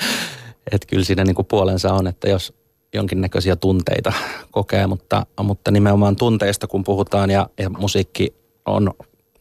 että 0.72 0.86
kyllä 0.86 1.04
siinä 1.04 1.24
niin 1.24 1.34
kuin 1.34 1.46
puolensa 1.46 1.92
on, 1.92 2.06
että 2.06 2.28
jos 2.28 2.52
jonkinnäköisiä 2.94 3.56
tunteita 3.56 4.12
kokee, 4.50 4.86
mutta, 4.86 5.26
mutta 5.42 5.70
nimenomaan 5.70 6.16
tunteista 6.16 6.66
kun 6.66 6.84
puhutaan 6.84 7.30
ja, 7.30 7.48
ja 7.58 7.70
musiikki 7.70 8.34
on 8.64 8.90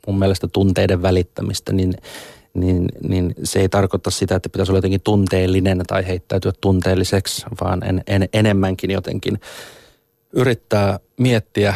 mun 0.07 0.19
mielestä 0.19 0.48
tunteiden 0.48 1.01
välittämistä, 1.01 1.74
niin 1.74 1.93
niin, 2.55 2.89
niin 3.09 3.33
se 3.43 3.59
ei 3.59 3.69
tarkoita 3.69 4.12
sitä, 4.12 4.35
että 4.35 4.50
pitäisi 4.50 4.71
olla 4.71 4.77
jotenkin 4.77 5.01
tunteellinen 5.01 5.83
tai 5.88 6.07
heittäytyä 6.07 6.51
tunteelliseksi, 6.62 7.45
vaan 7.62 7.83
en, 7.83 8.03
en, 8.07 8.29
enemmänkin 8.33 8.91
jotenkin 8.91 9.39
yrittää 10.33 11.00
miettiä 11.17 11.75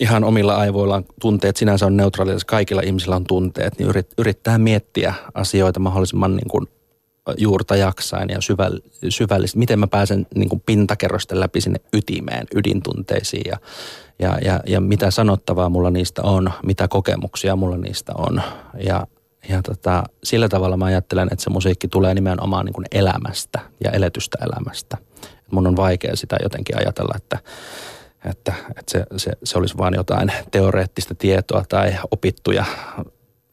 ihan 0.00 0.24
omilla 0.24 0.54
aivoillaan 0.54 1.04
tunteet 1.20 1.56
sinänsä 1.56 1.86
on 1.86 1.96
neutraalia, 1.96 2.36
kaikilla 2.46 2.82
ihmisillä 2.82 3.16
on 3.16 3.24
tunteet, 3.24 3.78
niin 3.78 3.88
yrit, 3.88 4.10
yrittää 4.18 4.58
miettiä 4.58 5.14
asioita 5.34 5.80
mahdollisimman 5.80 6.36
niin 6.36 6.48
kuin 6.48 6.66
juurta 7.36 7.76
jaksain 7.76 8.28
ja 8.28 8.40
syväll, 8.40 8.78
syvällisesti. 9.08 9.58
Miten 9.58 9.78
mä 9.78 9.86
pääsen 9.86 10.26
niin 10.34 10.48
kuin 10.48 10.62
pintakerrosten 10.66 11.40
läpi 11.40 11.60
sinne 11.60 11.80
ytimeen, 11.92 12.46
ydintunteisiin 12.54 13.44
ja, 13.46 13.58
ja, 14.18 14.38
ja, 14.44 14.60
ja 14.66 14.80
mitä 14.80 15.10
sanottavaa 15.10 15.68
mulla 15.68 15.90
niistä 15.90 16.22
on, 16.22 16.50
mitä 16.66 16.88
kokemuksia 16.88 17.56
mulla 17.56 17.76
niistä 17.76 18.12
on. 18.18 18.42
Ja 18.84 19.06
ja 19.48 19.62
tota, 19.62 20.04
sillä 20.24 20.48
tavalla 20.48 20.76
mä 20.76 20.84
ajattelen, 20.84 21.28
että 21.32 21.42
se 21.42 21.50
musiikki 21.50 21.88
tulee 21.88 22.14
nimenomaan 22.14 22.64
niin 22.66 22.72
kuin 22.72 22.86
elämästä 22.92 23.60
ja 23.84 23.90
eletystä 23.90 24.38
elämästä. 24.40 24.96
Mun 25.50 25.66
on 25.66 25.76
vaikea 25.76 26.16
sitä 26.16 26.36
jotenkin 26.42 26.76
ajatella, 26.78 27.14
että, 27.16 27.38
että, 28.24 28.54
että 28.78 28.92
se, 28.92 29.04
se, 29.16 29.32
se 29.44 29.58
olisi 29.58 29.78
vain 29.78 29.94
jotain 29.94 30.32
teoreettista 30.50 31.14
tietoa 31.14 31.64
tai 31.68 31.96
opittuja 32.10 32.64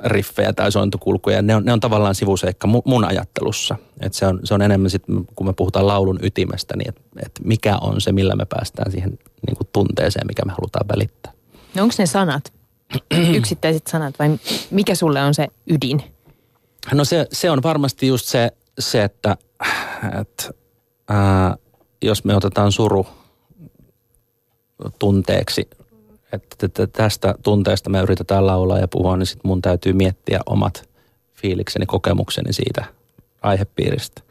riffejä 0.03 0.53
tai 0.53 0.71
sointukulkuja. 0.71 1.41
Ne 1.41 1.55
on, 1.55 1.65
ne 1.65 1.73
on 1.73 1.79
tavallaan 1.79 2.15
sivuseikka 2.15 2.67
mun 2.67 3.05
ajattelussa. 3.05 3.75
Et 3.99 4.13
se, 4.13 4.27
on, 4.27 4.39
se 4.43 4.53
on 4.53 4.61
enemmän 4.61 4.89
sit, 4.89 5.03
kun 5.35 5.47
me 5.47 5.53
puhutaan 5.53 5.87
laulun 5.87 6.19
ytimestä, 6.23 6.77
niin 6.77 6.89
että 6.89 7.01
et 7.25 7.31
mikä 7.43 7.77
on 7.77 8.01
se, 8.01 8.11
millä 8.11 8.35
me 8.35 8.45
päästään 8.45 8.91
siihen 8.91 9.09
niin 9.47 9.57
kuin 9.57 9.67
tunteeseen, 9.73 10.27
mikä 10.27 10.45
me 10.45 10.51
halutaan 10.51 10.87
välittää. 10.87 11.31
No 11.75 11.83
onko 11.83 11.95
ne 11.97 12.05
sanat? 12.05 12.58
Yksittäiset 13.37 13.87
sanat 13.87 14.19
vai 14.19 14.39
mikä 14.71 14.95
sulle 14.95 15.21
on 15.23 15.33
se 15.33 15.47
ydin? 15.69 16.03
No 16.93 17.05
se, 17.05 17.27
se 17.31 17.51
on 17.51 17.63
varmasti 17.63 18.07
just 18.07 18.25
se, 18.25 18.51
se 18.79 19.03
että, 19.03 19.37
että 20.21 20.49
ää, 21.09 21.55
jos 22.01 22.23
me 22.23 22.35
otetaan 22.35 22.71
suru 22.71 23.07
tunteeksi 24.99 25.69
että 26.31 26.87
tästä 26.87 27.35
tunteesta 27.43 27.89
me 27.89 27.99
yritetään 27.99 28.47
laulaa 28.47 28.79
ja 28.79 28.87
puhua, 28.87 29.17
niin 29.17 29.25
sitten 29.25 29.49
mun 29.49 29.61
täytyy 29.61 29.93
miettiä 29.93 30.39
omat 30.45 30.89
fiilikseni, 31.35 31.85
kokemukseni 31.85 32.53
siitä 32.53 32.85
aihepiiristä. 33.41 34.21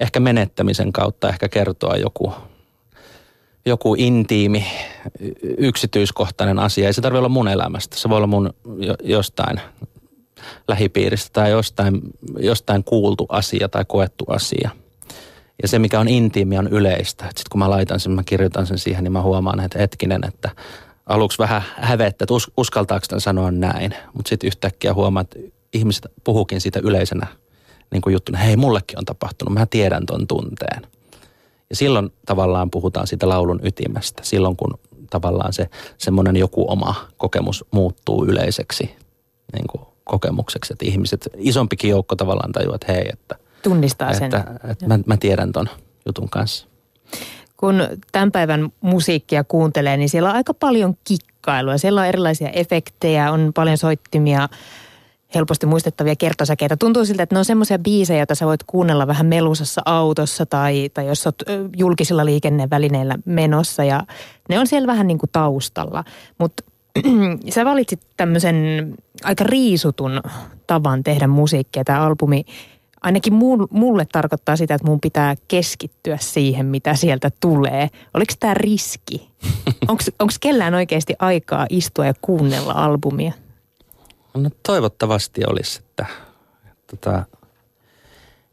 Ehkä 0.00 0.20
menettämisen 0.20 0.92
kautta 0.92 1.28
ehkä 1.28 1.48
kertoa 1.48 1.96
joku, 1.96 2.32
joku 3.66 3.94
intiimi, 3.98 4.66
yksityiskohtainen 5.58 6.58
asia. 6.58 6.86
Ei 6.86 6.92
se 6.92 7.00
tarvitse 7.00 7.18
olla 7.18 7.28
mun 7.28 7.48
elämästä. 7.48 7.96
Se 7.96 8.08
voi 8.08 8.16
olla 8.16 8.26
mun 8.26 8.54
jostain 9.02 9.60
lähipiiristä 10.68 11.30
tai 11.32 11.50
jostain, 11.50 12.00
jostain 12.38 12.84
kuultu 12.84 13.26
asia 13.28 13.68
tai 13.68 13.84
koettu 13.88 14.24
asia. 14.28 14.70
Ja 15.62 15.68
se, 15.68 15.78
mikä 15.78 16.00
on 16.00 16.08
intiimi, 16.08 16.58
on 16.58 16.68
yleistä. 16.68 17.24
Sitten 17.24 17.44
kun 17.50 17.58
mä 17.58 17.70
laitan 17.70 18.00
sen, 18.00 18.12
mä 18.12 18.22
kirjoitan 18.22 18.66
sen 18.66 18.78
siihen, 18.78 19.04
niin 19.04 19.12
mä 19.12 19.22
huomaan, 19.22 19.60
että 19.60 19.78
hetkinen, 19.78 20.20
että 20.28 20.50
aluksi 21.06 21.38
vähän 21.38 21.62
hävettä, 21.76 22.24
että 22.24 22.34
uskaltaako 22.56 23.06
tämän 23.08 23.20
sanoa 23.20 23.50
näin. 23.50 23.94
Mutta 24.14 24.28
sitten 24.28 24.46
yhtäkkiä 24.46 24.94
huomaat, 24.94 25.34
että 25.34 25.56
ihmiset 25.72 26.06
puhukin 26.24 26.60
siitä 26.60 26.80
yleisenä 26.82 27.26
niin 27.90 28.02
kuin 28.02 28.12
juttuna, 28.12 28.38
hei 28.38 28.56
mullekin 28.56 28.98
on 28.98 29.04
tapahtunut, 29.04 29.54
mä 29.54 29.66
tiedän 29.66 30.06
ton 30.06 30.26
tunteen. 30.26 30.82
Ja 31.70 31.76
silloin 31.76 32.12
tavallaan 32.26 32.70
puhutaan 32.70 33.06
siitä 33.06 33.28
laulun 33.28 33.60
ytimestä, 33.62 34.22
silloin 34.24 34.56
kun 34.56 34.78
tavallaan 35.10 35.52
se 35.52 35.66
semmoinen 35.98 36.36
joku 36.36 36.70
oma 36.70 36.94
kokemus 37.16 37.64
muuttuu 37.70 38.24
yleiseksi 38.24 38.96
niin 39.52 39.66
kuin 39.70 39.86
kokemukseksi, 40.04 40.72
että 40.72 40.86
ihmiset, 40.86 41.28
isompikin 41.36 41.90
joukko 41.90 42.16
tavallaan 42.16 42.52
tajuaa, 42.52 42.74
että 42.74 42.92
hei, 42.92 43.08
että 43.12 43.36
tunnistaa 43.62 44.14
sen. 44.14 44.24
Että, 44.24 44.44
että 44.68 44.86
mä, 44.86 44.98
mä 45.06 45.16
tiedän 45.16 45.52
ton 45.52 45.68
jutun 46.06 46.28
kanssa 46.28 46.66
kun 47.56 47.82
tämän 48.12 48.32
päivän 48.32 48.72
musiikkia 48.80 49.44
kuuntelee, 49.44 49.96
niin 49.96 50.08
siellä 50.08 50.28
on 50.28 50.36
aika 50.36 50.54
paljon 50.54 50.94
kikkailua. 51.04 51.78
Siellä 51.78 52.00
on 52.00 52.06
erilaisia 52.06 52.50
efektejä, 52.50 53.32
on 53.32 53.50
paljon 53.54 53.78
soittimia, 53.78 54.48
helposti 55.36 55.66
muistettavia 55.66 56.16
kertosäkeitä. 56.16 56.76
Tuntuu 56.76 57.04
siltä, 57.04 57.22
että 57.22 57.34
ne 57.34 57.38
on 57.38 57.44
semmoisia 57.44 57.78
biisejä, 57.78 58.20
joita 58.20 58.34
sä 58.34 58.46
voit 58.46 58.64
kuunnella 58.66 59.06
vähän 59.06 59.26
melusassa 59.26 59.82
autossa 59.84 60.46
tai, 60.46 60.88
tai 60.94 61.06
jos 61.06 61.26
oot 61.26 61.42
julkisilla 61.76 62.24
liikennevälineillä 62.24 63.18
menossa 63.24 63.84
ja 63.84 64.02
ne 64.48 64.58
on 64.58 64.66
siellä 64.66 64.86
vähän 64.86 65.06
niin 65.06 65.18
kuin 65.18 65.30
taustalla. 65.32 66.04
Mutta 66.38 66.62
sä 67.54 67.64
valitsit 67.64 68.00
tämmöisen 68.16 68.54
aika 69.24 69.44
riisutun 69.44 70.20
tavan 70.66 71.04
tehdä 71.04 71.26
musiikkia. 71.26 71.84
Tämä 71.84 72.00
albumi 72.00 72.44
ainakin 73.02 73.34
mulle 73.70 74.06
tarkoittaa 74.12 74.56
sitä, 74.56 74.74
että 74.74 74.86
mun 74.86 75.00
pitää 75.00 75.34
keskittyä 75.48 76.18
siihen, 76.20 76.66
mitä 76.66 76.94
sieltä 76.94 77.30
tulee. 77.40 77.88
Oliko 78.14 78.32
tämä 78.40 78.54
riski? 78.54 79.30
Onko 79.88 80.32
kellään 80.40 80.74
oikeasti 80.74 81.14
aikaa 81.18 81.66
istua 81.70 82.06
ja 82.06 82.14
kuunnella 82.20 82.72
albumia? 82.72 83.32
No 84.36 84.50
toivottavasti 84.62 85.40
olisi, 85.46 85.78
että, 85.78 86.06
että, 86.92 87.24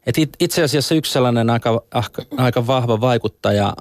että 0.06 0.20
itse 0.40 0.62
asiassa 0.62 0.94
yksi 0.94 1.12
sellainen 1.12 1.50
aika, 1.50 1.82
aika 2.36 2.66
vahva 2.66 3.00
vaikuttaja 3.00 3.74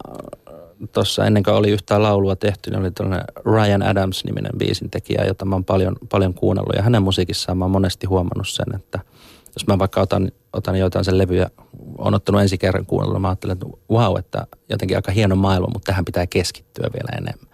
tuossa 0.91 1.25
ennen 1.25 1.43
kuin 1.43 1.53
oli 1.53 1.69
yhtään 1.71 2.03
laulua 2.03 2.35
tehty, 2.35 2.69
niin 2.69 2.79
oli 2.79 2.91
tällainen 2.91 3.25
Ryan 3.45 3.83
Adams-niminen 3.83 4.57
biisintekijä, 4.57 5.25
jota 5.25 5.45
mä 5.45 5.55
oon 5.55 5.65
paljon, 5.65 5.95
paljon 6.09 6.33
kuunnellut. 6.33 6.75
Ja 6.75 6.81
hänen 6.81 7.03
musiikissaan 7.03 7.57
mä 7.57 7.65
oon 7.65 7.71
monesti 7.71 8.07
huomannut 8.07 8.49
sen, 8.49 8.75
että– 8.75 8.99
jos 9.55 9.67
mä 9.67 9.79
vaikka 9.79 10.01
otan, 10.01 10.31
otan 10.53 10.75
jotain 10.75 11.05
sen 11.05 11.17
levyä, 11.17 11.49
on 11.97 12.13
ottanut 12.13 12.41
ensi 12.41 12.57
kerran 12.57 12.85
kuunnella, 12.85 13.19
mä 13.19 13.27
ajattelen, 13.27 13.53
että 13.53 13.65
wow, 13.91 14.19
että 14.19 14.47
jotenkin 14.69 14.97
aika 14.97 15.11
hieno 15.11 15.35
maailma, 15.35 15.67
mutta 15.73 15.85
tähän 15.85 16.05
pitää 16.05 16.27
keskittyä 16.27 16.89
vielä 16.93 17.17
enemmän. 17.17 17.47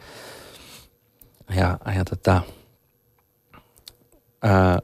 Ja, 1.56 1.94
ja 1.96 2.06
tota, 2.06 2.42
ää, 4.44 4.80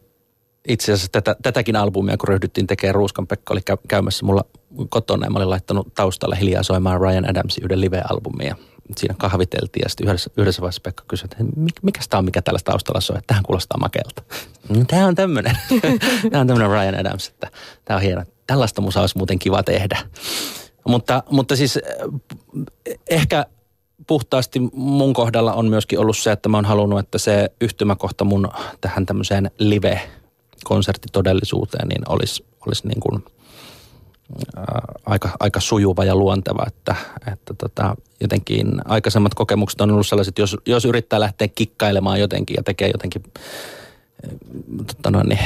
itse 0.68 0.94
asiassa 0.94 1.12
tätä, 1.12 1.36
tätäkin 1.44 1.76
albumia, 1.76 2.18
kun 2.18 2.30
ryhdyttiin 2.30 2.68
tekemään, 2.68 2.96
Ruuskan 2.96 3.28
Pekka 3.28 3.54
oli 3.54 3.62
käymässä 3.88 4.26
mulla 4.26 4.46
kotona 4.90 5.26
ja 5.26 5.30
mä 5.30 5.40
olin 5.40 5.50
laittanut 5.50 5.94
taustalla 5.94 6.36
hiljaa 6.36 6.64
soimaan 6.64 7.02
Ryan 7.02 7.30
Adamsin 7.30 7.64
yhden 7.64 7.82
live-albumia 7.82 8.56
siinä 8.98 9.16
kahviteltiin 9.18 9.84
ja 9.84 9.90
sitten 9.90 10.08
yhdessä, 10.08 10.30
yhdessä 10.38 10.62
vaiheessa 10.62 10.82
Pekka 10.82 11.04
kysyi, 11.08 11.26
että 11.32 11.44
mikä 11.82 12.02
tämä 12.10 12.20
on, 12.20 12.26
mikä 12.26 12.42
tällä 12.42 12.60
taustalla 12.64 13.02
soi, 13.02 13.18
että 13.18 13.28
tähän 13.28 13.44
kuulostaa 13.44 13.78
makelta. 13.78 14.24
No, 14.70 14.86
tämä 14.88 15.08
on 15.08 15.16
tämmöinen, 15.16 15.58
tämä 16.32 16.42
on 16.42 16.48
tämmöinen 16.48 16.70
Ryan 16.70 17.00
Adams, 17.00 17.28
että 17.28 17.48
tämä 17.86 17.98
on 17.98 18.04
hieno. 18.04 18.24
Tällaista 18.48 18.82
musaa 18.82 19.04
olisi 19.04 19.18
muuten 19.18 19.40
kiva 19.40 19.64
tehdä. 19.64 19.98
Mutta, 20.88 21.24
mutta 21.30 21.56
siis 21.56 21.78
eh, 21.78 23.00
ehkä 23.10 23.46
puhtaasti 24.08 24.60
mun 24.74 25.14
kohdalla 25.14 25.54
on 25.54 25.70
myöskin 25.70 26.00
ollut 26.00 26.18
se, 26.18 26.32
että 26.32 26.50
mä 26.50 26.58
oon 26.58 26.66
halunnut, 26.66 27.00
että 27.00 27.18
se 27.18 27.52
yhtymäkohta 27.62 28.24
mun 28.24 28.50
tähän 28.82 29.06
tämmöiseen 29.06 29.52
live-konserttitodellisuuteen 29.60 31.88
niin 31.88 32.02
olisi, 32.10 32.46
olisi 32.66 32.88
niin 32.88 33.00
kuin– 33.00 33.24
aika, 35.06 35.30
aika 35.40 35.60
sujuva 35.60 36.06
ja 36.06 36.16
luonteva, 36.16 36.64
että, 36.68 36.96
että 37.32 37.54
tota, 37.54 37.96
jotenkin 38.22 38.68
aikaisemmat 38.86 39.34
kokemukset 39.34 39.82
on 39.82 39.92
ollut 39.92 40.08
sellaiset, 40.08 40.38
jos, 40.38 40.58
jos 40.66 40.86
yrittää 40.86 41.20
lähteä 41.20 41.48
kikkailemaan 41.48 42.20
jotenkin 42.20 42.56
ja 42.56 42.64
tekee 42.64 42.90
jotenkin 42.94 43.24
tota 44.88 45.12
no, 45.12 45.24
niin, 45.24 45.40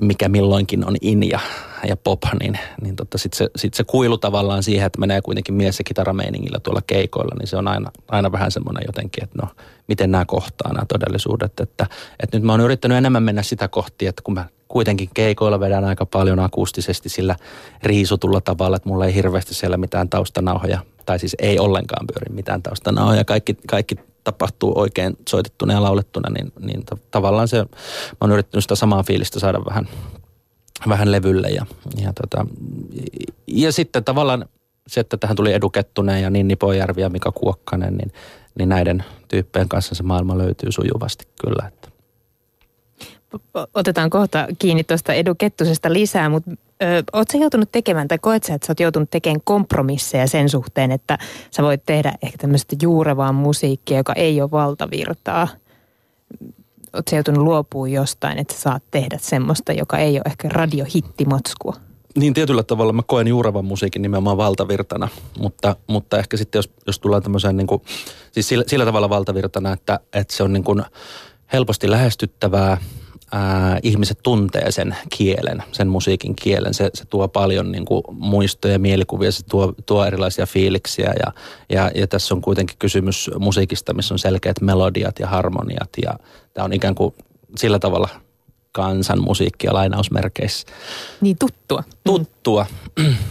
mikä 0.00 0.28
milloinkin 0.28 0.88
on 0.88 0.96
in 1.00 1.28
ja, 1.28 1.40
ja 1.88 1.96
pop, 1.96 2.20
niin, 2.40 2.58
niin 2.82 2.96
tota, 2.96 3.18
sitten 3.18 3.38
se, 3.38 3.50
sit 3.56 3.74
se 3.74 3.84
kuilu 3.84 4.18
tavallaan 4.18 4.62
siihen, 4.62 4.86
että 4.86 5.00
menee 5.00 5.22
kuitenkin 5.22 5.54
mies- 5.54 5.78
ja 5.78 5.84
kitarameiningillä 5.84 6.60
tuolla 6.60 6.82
keikoilla, 6.86 7.34
niin 7.38 7.46
se 7.46 7.56
on 7.56 7.68
aina, 7.68 7.90
aina 8.08 8.32
vähän 8.32 8.50
semmoinen 8.50 8.82
jotenkin, 8.86 9.24
että 9.24 9.38
no, 9.42 9.48
miten 9.88 10.10
nämä 10.10 10.24
kohtaa 10.24 10.72
nämä 10.72 10.86
todellisuudet. 10.88 11.60
Että, 11.60 11.86
että 12.20 12.36
nyt 12.36 12.44
mä 12.44 12.52
oon 12.52 12.60
yrittänyt 12.60 12.98
enemmän 12.98 13.22
mennä 13.22 13.42
sitä 13.42 13.68
kohti, 13.68 14.06
että 14.06 14.22
kun 14.22 14.34
mä 14.34 14.44
kuitenkin 14.68 15.08
keikoilla 15.14 15.60
vedän 15.60 15.84
aika 15.84 16.06
paljon 16.06 16.40
akustisesti 16.40 17.08
sillä 17.08 17.36
riisutulla 17.82 18.40
tavalla, 18.40 18.76
että 18.76 18.88
mulla 18.88 19.06
ei 19.06 19.14
hirveästi 19.14 19.54
siellä 19.54 19.76
mitään 19.76 20.08
taustanauhoja, 20.08 20.78
tai 21.06 21.18
siis 21.18 21.36
ei 21.38 21.58
ollenkaan 21.58 22.06
pyöri 22.06 22.34
mitään 22.34 22.62
taustanauhoja. 22.62 23.24
Kaikki, 23.24 23.56
kaikki 23.66 23.96
tapahtuu 24.24 24.78
oikein 24.78 25.16
soitettuna 25.28 25.72
ja 25.72 25.82
laulettuna, 25.82 26.30
niin, 26.30 26.52
niin 26.60 26.84
tavallaan 27.10 27.48
se, 27.48 27.56
mä 27.56 27.66
oon 28.20 28.32
yrittänyt 28.32 28.64
sitä 28.64 28.74
samaa 28.74 29.02
fiilistä 29.02 29.40
saada 29.40 29.64
vähän, 29.64 29.88
vähän 30.88 31.12
levylle. 31.12 31.48
Ja, 31.48 31.66
ja, 31.96 32.12
tota, 32.12 32.46
ja 33.46 33.72
sitten 33.72 34.04
tavallaan 34.04 34.48
se, 34.86 35.00
että 35.00 35.16
tähän 35.16 35.36
tuli 35.36 35.52
Edu 35.52 35.70
Kettunen 35.70 36.22
ja 36.22 36.30
Ninni 36.30 36.56
Pojärvi 36.56 37.00
ja 37.00 37.10
Mika 37.10 37.32
Kuokkanen, 37.32 37.96
niin, 37.96 38.12
niin 38.58 38.68
näiden 38.68 39.04
tyyppien 39.28 39.68
kanssa 39.68 39.94
se 39.94 40.02
maailma 40.02 40.38
löytyy 40.38 40.72
sujuvasti 40.72 41.24
kyllä. 41.40 41.68
Että 41.68 41.88
otetaan 43.74 44.10
kohta 44.10 44.46
kiinni 44.58 44.84
tuosta 44.84 45.12
Edu 45.12 45.34
Kettusesta 45.34 45.92
lisää, 45.92 46.28
mutta 46.28 46.50
oletko 47.12 47.38
joutunut 47.38 47.72
tekemään 47.72 48.08
tai 48.08 48.18
koet 48.18 48.44
sä, 48.44 48.54
että 48.54 48.66
sä 48.66 48.70
oot 48.70 48.80
joutunut 48.80 49.10
tekemään 49.10 49.40
kompromisseja 49.44 50.26
sen 50.26 50.48
suhteen, 50.48 50.92
että 50.92 51.18
sä 51.50 51.62
voit 51.62 51.82
tehdä 51.86 52.14
ehkä 52.22 52.38
tämmöistä 52.38 52.76
juurevaa 52.82 53.32
musiikkia, 53.32 53.96
joka 53.96 54.12
ei 54.12 54.40
ole 54.40 54.50
valtavirtaa? 54.50 55.48
Oletko 56.92 57.16
joutunut 57.16 57.44
luopumaan 57.44 57.92
jostain, 57.92 58.38
että 58.38 58.54
sä 58.54 58.60
saat 58.60 58.82
tehdä 58.90 59.18
semmoista, 59.20 59.72
joka 59.72 59.98
ei 59.98 60.16
ole 60.16 60.22
ehkä 60.26 60.48
radiohittimatskua? 60.48 61.76
Niin 62.16 62.34
tietyllä 62.34 62.62
tavalla 62.62 62.92
mä 62.92 63.02
koen 63.06 63.26
juurevan 63.28 63.64
musiikin 63.64 64.02
nimenomaan 64.02 64.36
valtavirtana, 64.36 65.08
mutta, 65.38 65.76
mutta 65.86 66.18
ehkä 66.18 66.36
sitten 66.36 66.58
jos, 66.58 66.70
jos 66.86 66.98
tullaan 66.98 67.22
tämmöiseen 67.22 67.56
niin 67.56 67.66
kuin, 67.66 67.82
siis 68.32 68.48
sillä, 68.48 68.64
sillä 68.66 68.84
tavalla 68.84 69.08
valtavirtana, 69.08 69.72
että, 69.72 70.00
että 70.12 70.34
se 70.36 70.42
on 70.42 70.52
niin 70.52 70.64
kuin 70.64 70.82
helposti 71.52 71.90
lähestyttävää, 71.90 72.76
ää, 73.34 73.78
ihmiset 73.82 74.18
tuntee 74.22 74.70
sen 74.70 74.96
kielen, 75.16 75.62
sen 75.72 75.88
musiikin 75.88 76.36
kielen. 76.36 76.74
Se, 76.74 76.90
se 76.94 77.04
tuo 77.04 77.28
paljon 77.28 77.72
niin 77.72 77.84
kuin, 77.84 78.02
muistoja, 78.10 78.78
mielikuvia, 78.78 79.32
se 79.32 79.44
tuo, 79.44 79.74
tuo 79.86 80.04
erilaisia 80.04 80.46
fiiliksiä 80.46 81.12
ja, 81.26 81.32
ja, 81.68 81.90
ja 81.94 82.06
tässä 82.06 82.34
on 82.34 82.40
kuitenkin 82.40 82.76
kysymys 82.78 83.30
musiikista, 83.38 83.94
missä 83.94 84.14
on 84.14 84.18
selkeät 84.18 84.60
melodiat 84.60 85.18
ja 85.18 85.26
harmoniat 85.26 85.90
ja 86.02 86.18
tämä 86.54 86.64
on 86.64 86.72
ikään 86.72 86.94
kuin 86.94 87.14
sillä 87.58 87.78
tavalla 87.78 88.08
kansan 88.72 89.22
musiikkia 89.22 89.74
lainausmerkeissä. 89.74 90.66
Niin 91.20 91.36
tuttua. 91.38 91.84
Tuttua. 92.04 92.66
Mm. 92.98 93.14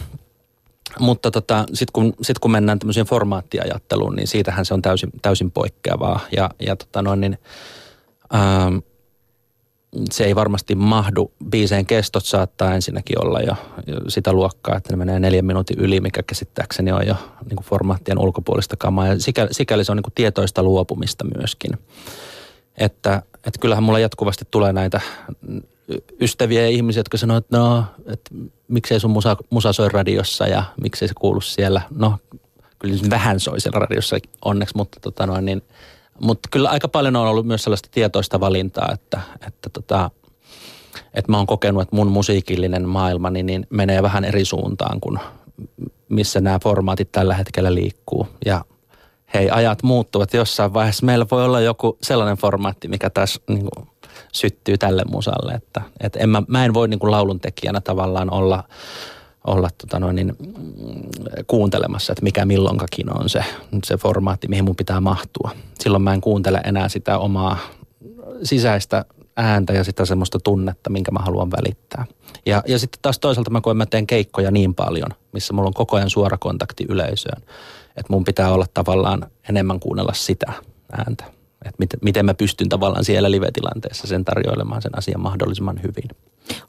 Mutta 1.00 1.32
tota, 1.32 1.66
sitten 1.74 1.94
kun, 1.94 2.14
sit 2.22 2.40
kun 2.40 2.52
mennään 2.52 2.80
tämmöiseen 2.80 3.06
formaattiajatteluun, 3.06 4.16
niin 4.16 4.28
siitähän 4.28 4.66
se 4.66 4.74
on 4.74 4.82
täysin, 4.82 5.10
täysin 5.22 5.52
poikkeavaa. 5.52 6.20
Ja, 6.36 6.50
ja 6.60 6.76
tota 6.76 7.02
noin, 7.02 7.22
niin, 7.22 7.38
ähm, 8.36 8.78
se 10.12 10.24
ei 10.24 10.36
varmasti 10.36 10.76
mahdu. 10.76 11.32
Biiseen 11.50 11.86
kestot 11.86 12.26
saattaa 12.26 12.76
ensinnäkin 12.76 13.26
olla 13.26 13.40
jo 13.42 13.56
sitä 14.08 14.34
luokkaa, 14.34 14.78
että 14.78 14.94
ne 14.94 14.98
menee 14.98 15.20
neljän 15.20 15.46
minuutin 15.46 15.80
yli, 15.80 16.00
mikä 16.00 16.24
käsittääkseni 16.24 16.92
on 16.92 17.08
jo 17.08 17.16
niin 17.50 17.56
kuin 17.56 17.66
formaattien 17.66 18.20
ulkopuolista 18.20 18.78
kamaa. 18.78 19.08
Ja 19.08 19.20
sikäli, 19.20 19.54
sikäli 19.54 19.86
se 19.86 19.92
on 19.92 19.98
niin 19.98 20.04
kuin 20.04 20.14
tietoista 20.16 20.64
luopumista 20.64 21.26
myöskin. 21.38 21.72
Että, 22.78 23.22
että 23.36 23.60
kyllähän 23.60 23.84
mulla 23.84 24.00
jatkuvasti 24.00 24.46
tulee 24.52 24.74
näitä 24.74 25.02
ystäviä 26.22 26.62
ja 26.62 26.68
ihmisiä, 26.68 27.00
jotka 27.00 27.18
sanoo, 27.18 27.38
että 27.38 27.58
no, 27.58 27.86
että 28.06 28.32
miksei 28.68 29.00
sun 29.00 29.12
musa, 29.12 29.38
musa 29.50 29.74
soi 29.74 29.90
radiossa 29.90 30.48
ja 30.48 30.64
miksei 30.82 31.08
se 31.08 31.14
kuulu 31.18 31.42
siellä. 31.42 31.82
No, 31.96 32.18
kyllä 32.80 32.98
vähän 33.10 33.40
soi 33.40 33.62
siellä 33.62 33.80
radiossa 33.80 34.18
onneksi, 34.46 34.78
mutta 34.78 35.00
tota 35.00 35.28
noin, 35.28 35.46
niin– 35.46 35.62
mutta 36.22 36.50
kyllä 36.52 36.70
aika 36.70 36.88
paljon 36.88 37.16
on 37.16 37.28
ollut 37.28 37.46
myös 37.46 37.64
sellaista 37.64 37.90
tietoista 37.92 38.40
valintaa, 38.40 38.90
että, 38.94 39.22
että, 39.48 39.70
tota, 39.70 40.12
että 41.14 41.32
mä 41.32 41.38
oon 41.38 41.48
kokenut, 41.48 41.82
että 41.82 41.96
mun 41.96 42.12
musiikillinen 42.12 42.90
maailmani 42.90 43.44
niin 43.44 43.68
menee 43.70 44.04
vähän 44.04 44.26
eri 44.26 44.46
suuntaan 44.46 45.00
kuin 45.00 45.20
missä 46.10 46.42
nämä 46.42 46.60
formaatit 46.64 47.12
tällä 47.12 47.34
hetkellä 47.34 47.74
liikkuu. 47.76 48.28
Ja 48.46 48.66
hei, 49.34 49.50
ajat 49.50 49.84
muuttuvat 49.84 50.34
jossain 50.34 50.74
vaiheessa. 50.74 51.06
Meillä 51.06 51.26
voi 51.32 51.46
olla 51.46 51.62
joku 51.62 51.98
sellainen 52.02 52.38
formaatti, 52.38 52.88
mikä 52.88 53.10
tässä 53.10 53.42
niin 53.48 53.68
kuin, 53.76 53.88
syttyy 54.32 54.78
tälle 54.78 55.04
musalle. 55.08 55.54
Että, 55.54 55.82
että 56.00 56.20
en 56.20 56.30
mä, 56.30 56.44
mä 56.48 56.66
en 56.66 56.74
voi 56.74 56.88
niin 56.88 57.00
kuin 57.00 57.12
lauluntekijänä 57.12 57.82
tavallaan 57.82 58.34
olla 58.34 58.64
olla 59.48 59.70
tota 59.78 60.00
noin, 60.00 60.16
niin, 60.16 60.36
kuuntelemassa, 61.48 62.14
että 62.14 62.24
mikä 62.24 62.46
milloinkakin 62.46 63.18
on 63.20 63.30
se, 63.30 63.46
se 63.84 63.98
formaatti, 63.98 64.48
mihin 64.48 64.66
mun 64.66 64.76
pitää 64.76 65.02
mahtua. 65.02 65.52
Silloin 65.80 66.04
mä 66.04 66.14
en 66.14 66.22
kuuntele 66.22 66.62
enää 66.66 66.90
sitä 66.90 67.18
omaa 67.18 67.58
sisäistä 68.44 69.06
ääntä 69.38 69.74
ja 69.74 69.84
sitä 69.84 70.06
semmoista 70.06 70.40
tunnetta, 70.44 70.90
minkä 70.90 71.12
mä 71.12 71.20
haluan 71.20 71.52
välittää. 71.52 72.06
Ja, 72.46 72.64
ja 72.68 72.80
sitten 72.80 73.02
taas 73.02 73.20
toisaalta 73.20 73.52
mä 73.52 73.62
koen, 73.62 73.78
mä 73.78 73.86
teen 73.86 74.08
keikkoja 74.08 74.52
niin 74.52 74.76
paljon, 74.76 75.10
missä 75.34 75.54
mulla 75.54 75.68
on 75.68 75.74
koko 75.74 75.96
ajan 75.96 76.10
suora 76.10 76.38
kontakti 76.38 76.86
yleisöön, 76.90 77.42
että 77.98 78.14
mun 78.14 78.24
pitää 78.24 78.54
olla 78.54 78.66
tavallaan 78.74 79.26
enemmän 79.50 79.80
kuunnella 79.80 80.14
sitä 80.14 80.54
ääntä. 80.98 81.24
Että 81.66 81.76
miten, 81.80 82.00
miten 82.04 82.26
mä 82.26 82.34
pystyn 82.34 82.70
tavallaan 82.70 83.06
siellä 83.06 83.32
live-tilanteessa 83.32 84.08
sen 84.08 84.26
tarjoilemaan 84.26 84.82
sen 84.82 84.98
asian 84.98 85.22
mahdollisimman 85.22 85.80
hyvin. 85.84 86.10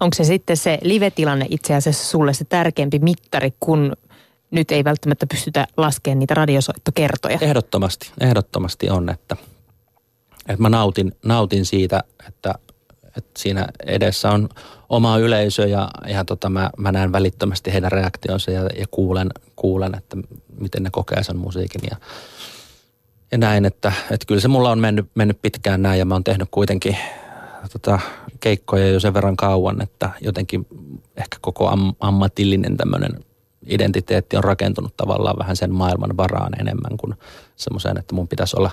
Onko 0.00 0.14
se 0.14 0.24
sitten 0.24 0.56
se 0.56 0.78
live-tilanne 0.82 1.46
itse 1.50 1.74
asiassa 1.74 2.06
sulle 2.06 2.34
se 2.34 2.44
tärkeämpi 2.44 2.98
mittari, 2.98 3.54
kun 3.60 3.92
nyt 4.54 4.70
ei 4.70 4.84
välttämättä 4.84 5.26
pystytä 5.26 5.66
laskemaan 5.76 6.18
niitä 6.18 6.34
radiosoittokertoja? 6.34 7.38
Ehdottomasti, 7.40 8.12
ehdottomasti 8.20 8.90
on, 8.90 9.08
että, 9.08 9.36
että 10.48 10.62
mä 10.62 10.68
nautin, 10.68 11.12
nautin 11.24 11.66
siitä, 11.66 12.02
että, 12.28 12.54
että 13.16 13.30
siinä 13.40 13.66
edessä 13.86 14.30
on 14.30 14.48
oma 14.88 15.18
yleisö 15.18 15.66
ja, 15.66 15.90
ja 16.06 16.24
tota, 16.24 16.50
mä, 16.50 16.70
mä 16.78 16.92
näen 16.92 17.12
välittömästi 17.12 17.72
heidän 17.72 17.92
reaktionsa 17.92 18.50
ja, 18.50 18.60
ja 18.78 18.86
kuulen, 18.90 19.30
kuulen, 19.56 19.94
että 19.94 20.16
miten 20.60 20.82
ne 20.82 20.90
kokee 20.90 21.22
sen 21.22 21.36
musiikin 21.36 21.80
ja, 21.90 21.96
ja 23.32 23.38
näin, 23.38 23.64
että, 23.64 23.92
että 24.10 24.26
kyllä 24.26 24.40
se 24.40 24.48
mulla 24.48 24.70
on 24.70 24.78
mennyt, 24.78 25.06
mennyt 25.14 25.42
pitkään 25.42 25.82
näin 25.82 25.98
ja 25.98 26.04
mä 26.04 26.14
oon 26.14 26.24
tehnyt 26.24 26.48
kuitenkin 26.50 26.96
tota, 27.72 28.00
keikkoja 28.40 28.88
jo 28.88 29.00
sen 29.00 29.14
verran 29.14 29.36
kauan, 29.36 29.82
että 29.82 30.10
jotenkin 30.20 30.66
ehkä 31.16 31.38
koko 31.40 31.68
am, 31.68 31.94
ammatillinen 32.00 32.76
tämmöinen 32.76 33.24
identiteetti 33.68 34.36
on 34.36 34.44
rakentunut 34.44 34.96
tavallaan 34.96 35.38
vähän 35.38 35.56
sen 35.56 35.74
maailman 35.74 36.16
varaan 36.16 36.60
enemmän 36.60 36.96
kuin 36.96 37.14
semmoiseen, 37.56 37.98
että 37.98 38.14
mun 38.14 38.28
pitäisi 38.28 38.56
olla 38.58 38.70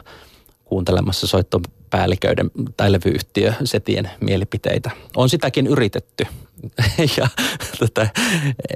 kuuntelemassa 0.65 1.27
soittopäälliköiden 1.27 2.51
tai 2.77 2.91
levyyhtiö 2.91 3.53
setien 3.63 4.09
mielipiteitä. 4.19 4.91
On 5.15 5.29
sitäkin 5.29 5.67
yritetty 5.67 6.27
ja 7.17 7.27
tota, 7.79 8.07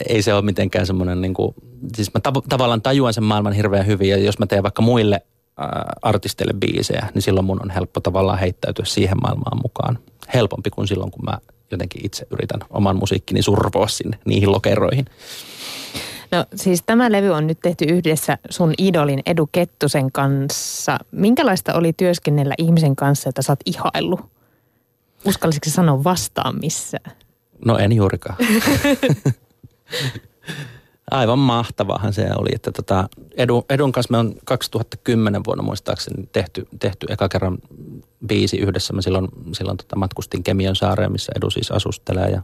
ei 0.10 0.22
se 0.22 0.34
ole 0.34 0.42
mitenkään 0.42 0.86
semmoinen 0.86 1.22
niin 1.22 1.34
kuin, 1.34 1.56
siis 1.96 2.14
mä 2.14 2.20
tav- 2.30 2.48
tavallaan 2.50 2.82
tajuan 2.82 3.14
sen 3.14 3.24
maailman 3.24 3.54
hirveän 3.54 3.86
hyvin 3.86 4.10
ja 4.10 4.18
jos 4.18 4.40
mä 4.40 4.46
teen 4.46 4.64
vaikka 4.64 4.82
muille 4.82 5.22
artisteille 6.02 6.54
biisejä, 6.54 7.10
niin 7.14 7.22
silloin 7.22 7.46
mun 7.46 7.62
on 7.62 7.70
helppo 7.70 8.00
tavallaan 8.00 8.40
heittäytyä 8.40 8.86
siihen 8.86 9.18
maailmaan 9.22 9.62
mukaan. 9.64 10.00
Helpompi 10.34 10.70
kuin 10.70 10.88
silloin, 10.88 11.12
kun 11.12 11.26
mä 11.26 11.38
jotenkin 11.72 12.06
itse 12.06 12.28
yritän 12.32 12.60
oman 12.70 12.96
musiikkini 12.96 13.42
survoa 13.42 13.88
sinne 13.88 14.20
niihin 14.26 14.52
lokeroihin. 14.52 15.06
No 16.32 16.46
siis 16.56 16.84
tämä 16.86 17.12
levy 17.12 17.30
on 17.30 17.48
nyt 17.48 17.60
tehty 17.62 17.86
yhdessä 17.86 18.38
sun 18.50 18.74
idolin 18.78 19.22
Edu 19.26 19.50
Kettusen 19.52 20.12
kanssa. 20.12 20.98
Minkälaista 21.12 21.74
oli 21.74 21.94
työskennellä 21.94 22.54
ihmisen 22.58 22.96
kanssa, 22.96 23.30
jota 23.30 23.42
sä 23.42 23.52
oot 23.52 23.60
ihaillut? 23.66 24.20
Uskallisitko 25.26 25.70
sanoa 25.70 26.04
vastaan 26.04 26.60
missään? 26.60 27.12
No 27.66 27.78
en 27.78 27.92
juurikaan. 27.92 28.38
Aivan 31.12 31.40
mahtavahan 31.40 32.14
se 32.14 32.28
oli, 32.36 32.50
että 32.54 32.72
tota, 32.72 33.10
Edun, 33.38 33.64
Edun 33.70 33.92
kanssa 33.92 34.12
me 34.12 34.18
on 34.18 34.36
2010 34.46 35.42
vuonna 35.46 35.64
muistaakseni 35.64 36.30
tehty, 36.32 36.68
tehty 36.80 37.08
eka 37.10 37.30
kerran 37.30 37.58
biisi 38.28 38.58
yhdessä. 38.58 38.94
Mä 38.94 39.02
silloin, 39.02 39.28
silloin 39.54 39.78
tota 39.78 39.96
matkustin 39.96 40.44
Kemion 40.44 40.76
saareen, 40.76 41.12
missä 41.12 41.32
Edu 41.36 41.50
siis 41.50 41.72
asustelee 41.72 42.30
ja, 42.30 42.42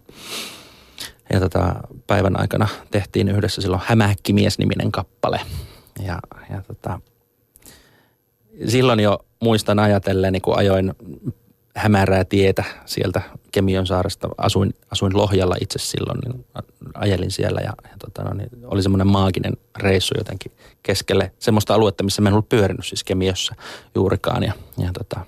ja 1.34 1.40
tota, 1.40 1.76
päivän 2.08 2.40
aikana 2.40 2.68
tehtiin 2.92 3.30
yhdessä 3.30 3.62
silloin 3.62 3.82
Hämähäkkimies-niminen 3.86 4.92
kappale. 4.92 5.42
Ja, 6.06 6.20
ja 6.50 6.62
tota, 6.68 7.00
silloin 8.68 9.00
jo 9.00 9.26
muistan 9.40 9.80
ajatellen, 9.80 10.42
kun 10.42 10.58
ajoin 10.58 10.94
hämärää 11.76 12.26
tietä 12.26 12.64
sieltä 12.86 13.22
Kemion 13.52 13.88
saaresta. 13.88 14.30
Asuin, 14.38 14.76
asuin 14.92 15.18
Lohjalla 15.18 15.56
itse 15.62 15.80
silloin, 15.80 16.20
niin 16.20 16.46
ajelin 16.94 17.32
siellä 17.32 17.62
ja, 17.62 17.74
ja 17.84 17.98
tota, 18.00 18.24
no, 18.24 18.34
niin 18.34 18.50
oli 18.64 18.84
semmoinen 18.84 19.08
maaginen 19.08 19.54
reissu 19.78 20.14
jotenkin 20.18 20.52
keskelle 20.84 21.32
semmoista 21.40 21.74
aluetta, 21.74 22.04
missä 22.04 22.22
mä 22.22 22.30
en 22.30 22.34
ollut 22.34 22.50
pyörinyt 22.50 22.86
siis 22.86 23.04
Kemiossa 23.04 23.56
juurikaan. 23.96 24.44
Ja, 24.44 24.54
ja 24.78 24.90
tota, 24.94 25.26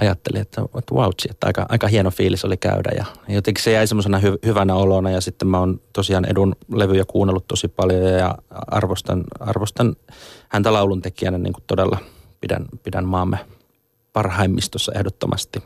ajattelin, 0.00 0.40
että, 0.40 0.62
että 0.78 0.94
wow, 0.94 1.10
että 1.30 1.46
aika, 1.46 1.66
aika 1.68 1.86
hieno 1.86 2.10
fiilis 2.10 2.44
oli 2.44 2.56
käydä 2.56 2.90
ja 2.96 3.04
jotenkin 3.28 3.64
se 3.64 3.72
jäi 3.72 3.86
semmoisena 3.86 4.18
hy, 4.18 4.38
hyvänä 4.46 4.74
olona 4.74 5.10
ja 5.10 5.20
sitten 5.20 5.48
mä 5.48 5.58
oon 5.58 5.80
tosiaan 5.92 6.24
Edun 6.24 6.56
levyjä 6.72 7.04
kuunnellut 7.04 7.48
tosi 7.48 7.68
paljon 7.68 8.02
ja 8.02 8.34
arvostan, 8.50 9.24
arvostan 9.40 9.96
häntä 10.48 10.72
lauluntekijänä 10.72 11.38
niin 11.38 11.52
kuin 11.52 11.64
todella 11.66 11.98
pidän, 12.40 12.66
pidän 12.82 13.04
maamme 13.04 13.38
parhaimmistossa 14.12 14.92
ehdottomasti 14.92 15.62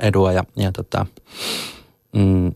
edua. 0.00 0.32
Ja, 0.32 0.44
ja 0.56 0.72
tota, 0.72 1.06
mm, 2.12 2.52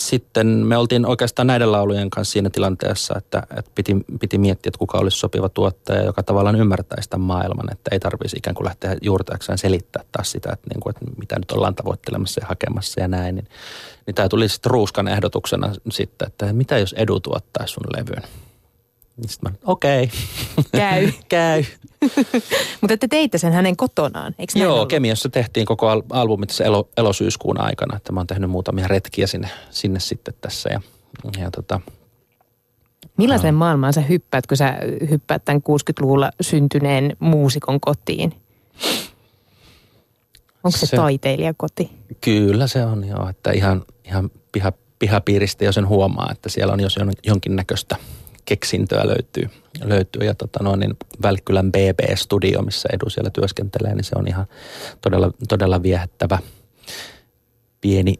sitten 0.00 0.46
me 0.46 0.76
oltiin 0.76 1.06
oikeastaan 1.06 1.46
näiden 1.46 1.72
laulujen 1.72 2.10
kanssa 2.10 2.32
siinä 2.32 2.50
tilanteessa, 2.50 3.14
että, 3.18 3.42
että 3.56 3.70
piti, 3.74 3.96
piti 4.20 4.38
miettiä, 4.38 4.68
että 4.68 4.78
kuka 4.78 4.98
olisi 4.98 5.18
sopiva 5.18 5.48
tuottaja, 5.48 6.04
joka 6.04 6.22
tavallaan 6.22 6.56
ymmärtäisi 6.56 7.10
tämän 7.10 7.26
maailman, 7.26 7.72
että 7.72 7.88
ei 7.92 8.00
tarvitsisi 8.00 8.36
ikään 8.38 8.54
kuin 8.54 8.64
lähteä 8.64 8.96
juurtajakseen 9.02 9.58
selittää 9.58 10.04
taas 10.12 10.30
sitä, 10.30 10.52
että, 10.52 10.68
niin 10.70 10.80
kuin, 10.80 10.90
että 10.90 11.20
mitä 11.20 11.38
nyt 11.38 11.50
ollaan 11.50 11.74
tavoittelemassa 11.74 12.40
ja 12.40 12.46
hakemassa 12.46 13.00
ja 13.00 13.08
näin. 13.08 13.34
Niin, 13.34 13.48
niin 14.06 14.14
tämä 14.14 14.28
tuli 14.28 14.48
sitten 14.48 14.70
ruuskan 14.70 15.08
ehdotuksena 15.08 15.72
sitten, 15.90 16.28
että 16.28 16.52
mitä 16.52 16.78
jos 16.78 16.94
Edu 16.98 17.20
tuottaisi 17.20 17.74
sun 17.74 17.84
levyn. 17.96 18.22
Niin 19.20 19.28
sitten 19.28 19.52
mä, 19.52 19.58
okei. 19.64 20.10
Okay. 20.56 20.70
Käy. 20.72 21.12
Käy. 21.28 21.64
Mutta 22.80 22.96
te 22.96 23.08
teitte 23.08 23.38
sen 23.38 23.52
hänen 23.52 23.76
kotonaan, 23.76 24.34
eikö 24.38 24.58
Joo, 24.58 24.74
ollut? 24.74 24.88
Kemiassa 24.88 25.28
tehtiin 25.28 25.66
koko 25.66 25.88
al- 25.88 26.02
albumit 26.10 26.50
se 26.50 26.64
elo, 26.64 26.88
elosyyskuun 26.96 27.60
aikana. 27.60 27.96
Että 27.96 28.12
mä 28.12 28.20
oon 28.20 28.26
tehnyt 28.26 28.50
muutamia 28.50 28.88
retkiä 28.88 29.26
sinne, 29.26 29.48
sinne 29.70 30.00
sitten 30.00 30.34
tässä. 30.40 30.70
Ja, 30.70 30.80
ja 31.38 31.50
tota, 31.50 31.80
Millaisen 33.16 33.54
maailmaan 33.54 33.92
sä 33.92 34.00
hyppäät, 34.00 34.46
kun 34.46 34.56
sä 34.56 34.74
hyppäät 35.10 35.44
tämän 35.44 35.62
60-luvulla 35.68 36.30
syntyneen 36.40 37.16
muusikon 37.18 37.80
kotiin? 37.80 38.34
Onko 40.64 40.78
se, 40.78 40.86
se 40.86 40.96
taiteilijakoti? 40.96 41.90
Kyllä 42.20 42.66
se 42.66 42.84
on 42.84 43.08
joo, 43.08 43.28
että 43.28 43.50
ihan, 43.50 43.84
ihan 44.04 44.30
piha, 44.52 44.72
pihapiiristä 44.98 45.64
jo 45.64 45.72
sen 45.72 45.88
huomaa, 45.88 46.28
että 46.32 46.48
siellä 46.48 46.72
on 46.72 46.80
jos 46.80 46.96
jonkinnäköistä 47.26 47.96
keksintöä 48.50 49.06
löytyy. 49.06 49.50
löytyy. 49.84 50.26
Ja 50.26 50.34
tota 50.34 50.64
noin, 50.64 50.80
niin 50.80 50.96
Välkkylän 51.22 51.72
BB-studio, 51.72 52.62
missä 52.62 52.88
Edu 52.92 53.10
siellä 53.10 53.30
työskentelee, 53.30 53.94
niin 53.94 54.04
se 54.04 54.16
on 54.16 54.28
ihan 54.28 54.46
todella, 55.00 55.30
todella 55.48 55.82
viehättävä 55.82 56.38
pieni 57.80 58.14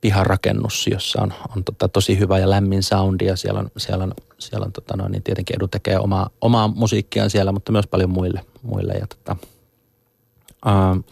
piharakennus, 0.00 0.86
jossa 0.86 1.22
on, 1.22 1.32
on 1.56 1.64
tota 1.64 1.88
tosi 1.88 2.18
hyvä 2.18 2.38
ja 2.38 2.50
lämmin 2.50 2.82
soundi 2.82 3.26
ja 3.26 3.36
siellä 3.36 3.60
on, 3.60 3.70
siellä 3.76 4.04
on, 4.04 4.12
siellä 4.38 4.64
on 4.64 4.72
tota 4.72 4.96
noin, 4.96 5.12
niin 5.12 5.22
tietenkin 5.22 5.56
Edu 5.56 5.68
tekee 5.68 5.98
omaa, 5.98 6.30
omaa 6.40 6.68
musiikkiaan 6.68 7.30
siellä, 7.30 7.52
mutta 7.52 7.72
myös 7.72 7.86
paljon 7.86 8.10
muille. 8.10 8.44
muille 8.62 8.92
ja 8.92 9.06
tota, 9.06 9.36
uh, 10.66 11.04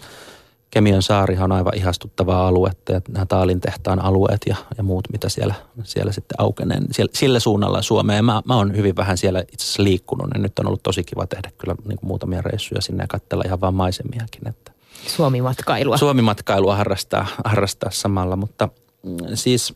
Kemion 0.72 1.02
saarihan 1.02 1.52
on 1.52 1.58
aivan 1.58 1.76
ihastuttavaa 1.76 2.48
aluetta 2.48 2.92
ja 2.92 3.00
nämä 3.08 3.26
Taalin 3.26 3.60
tehtaan 3.60 4.04
alueet 4.04 4.40
ja, 4.46 4.56
ja 4.76 4.82
muut, 4.82 5.04
mitä 5.12 5.28
siellä, 5.28 5.54
siellä 5.84 6.12
sitten 6.12 6.34
aukenee. 6.38 6.78
Siellä, 6.90 7.10
sillä 7.14 7.40
suunnalla 7.40 7.82
Suomeen. 7.82 8.24
Mä, 8.24 8.42
mä 8.44 8.56
oon 8.56 8.76
hyvin 8.76 8.96
vähän 8.96 9.18
siellä 9.18 9.40
itse 9.40 9.64
asiassa 9.64 9.82
liikkunut, 9.82 10.30
niin 10.32 10.42
nyt 10.42 10.58
on 10.58 10.66
ollut 10.66 10.82
tosi 10.82 11.04
kiva 11.04 11.26
tehdä 11.26 11.50
kyllä 11.58 11.74
niin 11.88 11.98
kuin 11.98 12.08
muutamia 12.08 12.42
reissuja 12.42 12.80
sinne 12.80 13.04
ja 13.04 13.08
katsella 13.08 13.44
ihan 13.46 13.60
vaan 13.60 13.74
maisemiakin. 13.74 14.48
Että 14.48 14.72
Suomi-matkailua. 15.06 15.96
Suomi-matkailua 15.96 16.76
harrastaa, 16.76 17.26
harrastaa 17.44 17.90
samalla, 17.90 18.36
mutta 18.36 18.68
mm, 19.02 19.16
siis 19.34 19.74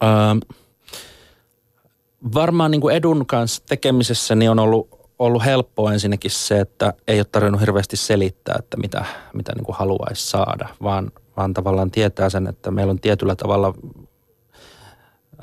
ää, 0.00 0.36
varmaan 2.34 2.70
niin 2.70 2.80
kuin 2.80 2.96
edun 2.96 3.26
kanssa 3.26 3.62
tekemisessä 3.68 4.34
niin 4.34 4.50
on 4.50 4.58
ollut 4.58 4.99
ollut 5.20 5.44
helppoa 5.44 5.92
ensinnäkin 5.92 6.30
se, 6.30 6.60
että 6.60 6.92
ei 7.08 7.18
ole 7.18 7.26
tarvinnut 7.32 7.60
hirveästi 7.60 7.96
selittää, 7.96 8.56
että 8.58 8.76
mitä, 8.76 9.04
mitä 9.34 9.52
niin 9.54 9.64
haluaisi 9.72 10.30
saada, 10.30 10.68
vaan, 10.82 11.12
vaan 11.36 11.54
tavallaan 11.54 11.90
tietää 11.90 12.30
sen, 12.30 12.46
että 12.46 12.70
meillä 12.70 12.90
on 12.90 13.00
tietyllä 13.00 13.36
tavalla 13.36 13.74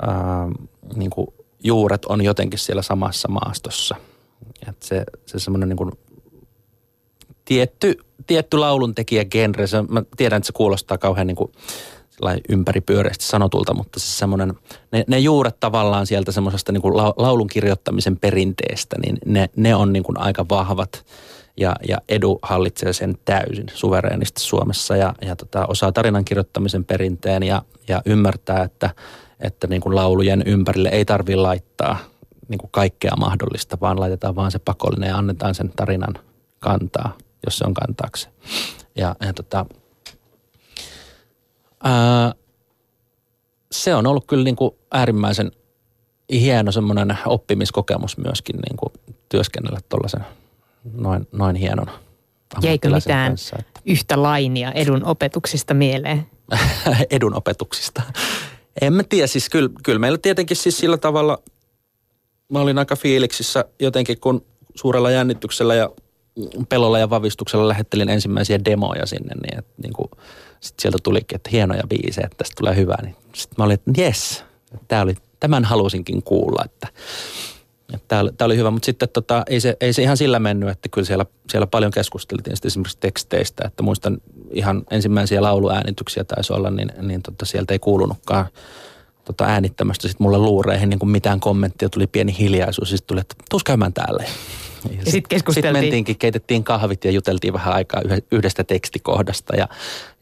ää, 0.00 0.48
niin 0.96 1.10
kuin 1.10 1.26
juuret 1.64 2.04
on 2.04 2.24
jotenkin 2.24 2.58
siellä 2.58 2.82
samassa 2.82 3.28
maastossa. 3.28 3.96
Että 4.68 4.86
se, 4.86 5.04
se 5.26 5.38
semmoinen 5.38 5.68
niin 5.68 5.92
tietty, 7.44 7.98
tietty 8.26 8.58
lauluntekijä 8.58 9.24
genre, 9.24 9.66
se, 9.66 9.82
mä 9.82 10.02
tiedän, 10.16 10.36
että 10.36 10.46
se 10.46 10.52
kuulostaa 10.52 10.98
kauhean 10.98 11.26
niin 11.26 11.36
kuin 11.36 11.52
ympäripyöreästi 12.48 13.24
sanotulta, 13.24 13.74
mutta 13.74 14.00
se 14.00 14.06
semmoinen, 14.06 14.54
ne, 14.92 15.04
ne 15.06 15.18
juuret 15.18 15.60
tavallaan 15.60 16.06
sieltä 16.06 16.32
semmoisesta 16.32 16.72
niin 16.72 16.82
laulun 17.16 17.46
kirjoittamisen 17.46 18.16
perinteestä, 18.16 18.96
niin 19.04 19.18
ne, 19.26 19.50
ne 19.56 19.74
on 19.74 19.92
niin 19.92 20.02
kuin 20.02 20.20
aika 20.20 20.46
vahvat 20.50 21.04
ja, 21.56 21.76
ja 21.88 21.98
Edu 22.08 22.38
hallitsee 22.42 22.92
sen 22.92 23.18
täysin 23.24 23.66
suvereenisti 23.74 24.40
Suomessa 24.40 24.96
ja, 24.96 25.14
ja 25.22 25.36
tota, 25.36 25.66
osaa 25.66 25.92
tarinan 25.92 26.24
kirjoittamisen 26.24 26.84
perinteen 26.84 27.42
ja, 27.42 27.62
ja 27.88 28.02
ymmärtää, 28.06 28.62
että, 28.62 28.90
että 29.40 29.66
niin 29.66 29.80
kuin 29.80 29.94
laulujen 29.94 30.42
ympärille 30.46 30.88
ei 30.88 31.04
tarvitse 31.04 31.36
laittaa 31.36 31.98
niin 32.48 32.58
kuin 32.58 32.70
kaikkea 32.70 33.16
mahdollista, 33.16 33.78
vaan 33.80 34.00
laitetaan 34.00 34.36
vaan 34.36 34.50
se 34.50 34.58
pakollinen 34.58 35.08
ja 35.08 35.16
annetaan 35.16 35.54
sen 35.54 35.72
tarinan 35.76 36.14
kantaa, 36.60 37.16
jos 37.46 37.58
se 37.58 37.64
on 37.66 37.74
kantaakseen. 37.74 38.34
Ja, 38.96 39.16
ja 39.20 39.32
tota, 39.32 39.66
Ää, 41.84 42.34
se 43.72 43.94
on 43.94 44.06
ollut 44.06 44.26
kyllä 44.26 44.44
niin 44.44 44.56
kuin 44.56 44.74
äärimmäisen 44.92 45.52
hieno 46.32 46.72
semmoinen 46.72 47.18
oppimiskokemus 47.26 48.18
myöskin 48.18 48.56
niin 48.56 48.76
kuin 48.76 48.92
työskennellä 49.28 49.80
tuollaisen 49.88 50.24
noin, 50.94 51.28
noin 51.32 51.56
hienon 51.56 51.86
Jäikö 52.62 52.90
mitään 52.90 53.30
kanssa, 53.30 53.56
että... 53.58 53.80
yhtä 53.86 54.22
lainia 54.22 54.72
edun 54.72 55.04
opetuksista 55.04 55.74
mieleen? 55.74 56.26
edun 57.10 57.34
opetuksista? 57.34 58.02
En 58.80 58.92
mä 58.92 59.02
tiedä, 59.02 59.26
siis 59.26 59.48
kyllä, 59.48 59.70
kyllä 59.84 59.98
meillä 59.98 60.18
tietenkin 60.18 60.56
siis 60.56 60.78
sillä 60.78 60.98
tavalla, 60.98 61.38
mä 62.48 62.60
olin 62.60 62.78
aika 62.78 62.96
fiiliksissä 62.96 63.64
jotenkin, 63.80 64.20
kun 64.20 64.44
suurella 64.74 65.10
jännityksellä 65.10 65.74
ja 65.74 65.90
pelolla 66.68 66.98
ja 66.98 67.10
vavistuksella 67.10 67.68
lähettelin 67.68 68.08
ensimmäisiä 68.08 68.64
demoja 68.64 69.06
sinne, 69.06 69.34
niin, 69.34 69.58
että 69.58 69.72
niin 69.82 69.92
kuin– 69.92 70.08
sitten 70.60 70.82
sieltä 70.82 70.98
tulikin, 71.02 71.36
että 71.36 71.50
hienoja 71.52 71.82
biisejä, 71.88 72.26
että 72.26 72.36
tästä 72.38 72.54
tulee 72.58 72.76
hyvä. 72.76 72.94
Niin 73.02 73.16
sitten 73.34 73.54
mä 73.58 73.64
olin, 73.64 73.74
että 73.74 74.00
jes, 74.00 74.44
tämä 74.88 75.02
oli, 75.02 75.14
tämän 75.40 75.64
halusinkin 75.64 76.22
kuulla, 76.22 76.62
että, 76.64 76.88
tämä, 78.08 78.20
oli, 78.20 78.30
oli 78.40 78.56
hyvä. 78.56 78.70
Mutta 78.70 78.86
sitten 78.86 79.08
tota, 79.08 79.42
ei, 79.46 79.60
se, 79.60 79.76
ei 79.80 79.92
se 79.92 80.02
ihan 80.02 80.16
sillä 80.16 80.38
mennyt, 80.38 80.68
että 80.68 80.88
kyllä 80.88 81.06
siellä, 81.06 81.26
siellä 81.50 81.66
paljon 81.66 81.90
keskusteltiin 81.90 82.56
sitten 82.56 82.68
esimerkiksi 82.68 82.98
teksteistä. 83.00 83.64
Että 83.66 83.82
muistan 83.82 84.18
ihan 84.52 84.82
ensimmäisiä 84.90 85.42
lauluäänityksiä 85.42 86.24
taisi 86.24 86.52
olla, 86.52 86.70
niin, 86.70 86.92
niin 87.02 87.22
tota, 87.22 87.46
sieltä 87.46 87.74
ei 87.74 87.78
kuulunutkaan 87.78 88.46
tota 89.28 89.44
äänittämästä 89.44 90.08
sitten 90.08 90.24
mulle 90.24 90.38
luureihin 90.38 90.90
niin 90.90 90.98
kuin 90.98 91.10
mitään 91.10 91.40
kommenttia, 91.40 91.88
tuli 91.88 92.06
pieni 92.06 92.36
hiljaisuus. 92.38 92.90
Sitten 92.90 93.06
tuli, 93.06 93.20
että 93.20 93.34
tuus 93.50 93.64
käymään 93.64 93.92
täällä. 93.92 94.22
Ja 94.22 94.28
sitten 94.90 95.12
sit 95.12 95.28
keskusteltiin. 95.28 95.74
Sitten 95.74 95.84
mentiinkin, 95.84 96.18
keitettiin 96.18 96.64
kahvit 96.64 97.04
ja 97.04 97.10
juteltiin 97.10 97.52
vähän 97.52 97.74
aikaa 97.74 98.02
yhdestä 98.32 98.64
tekstikohdasta. 98.64 99.56
Ja, 99.56 99.68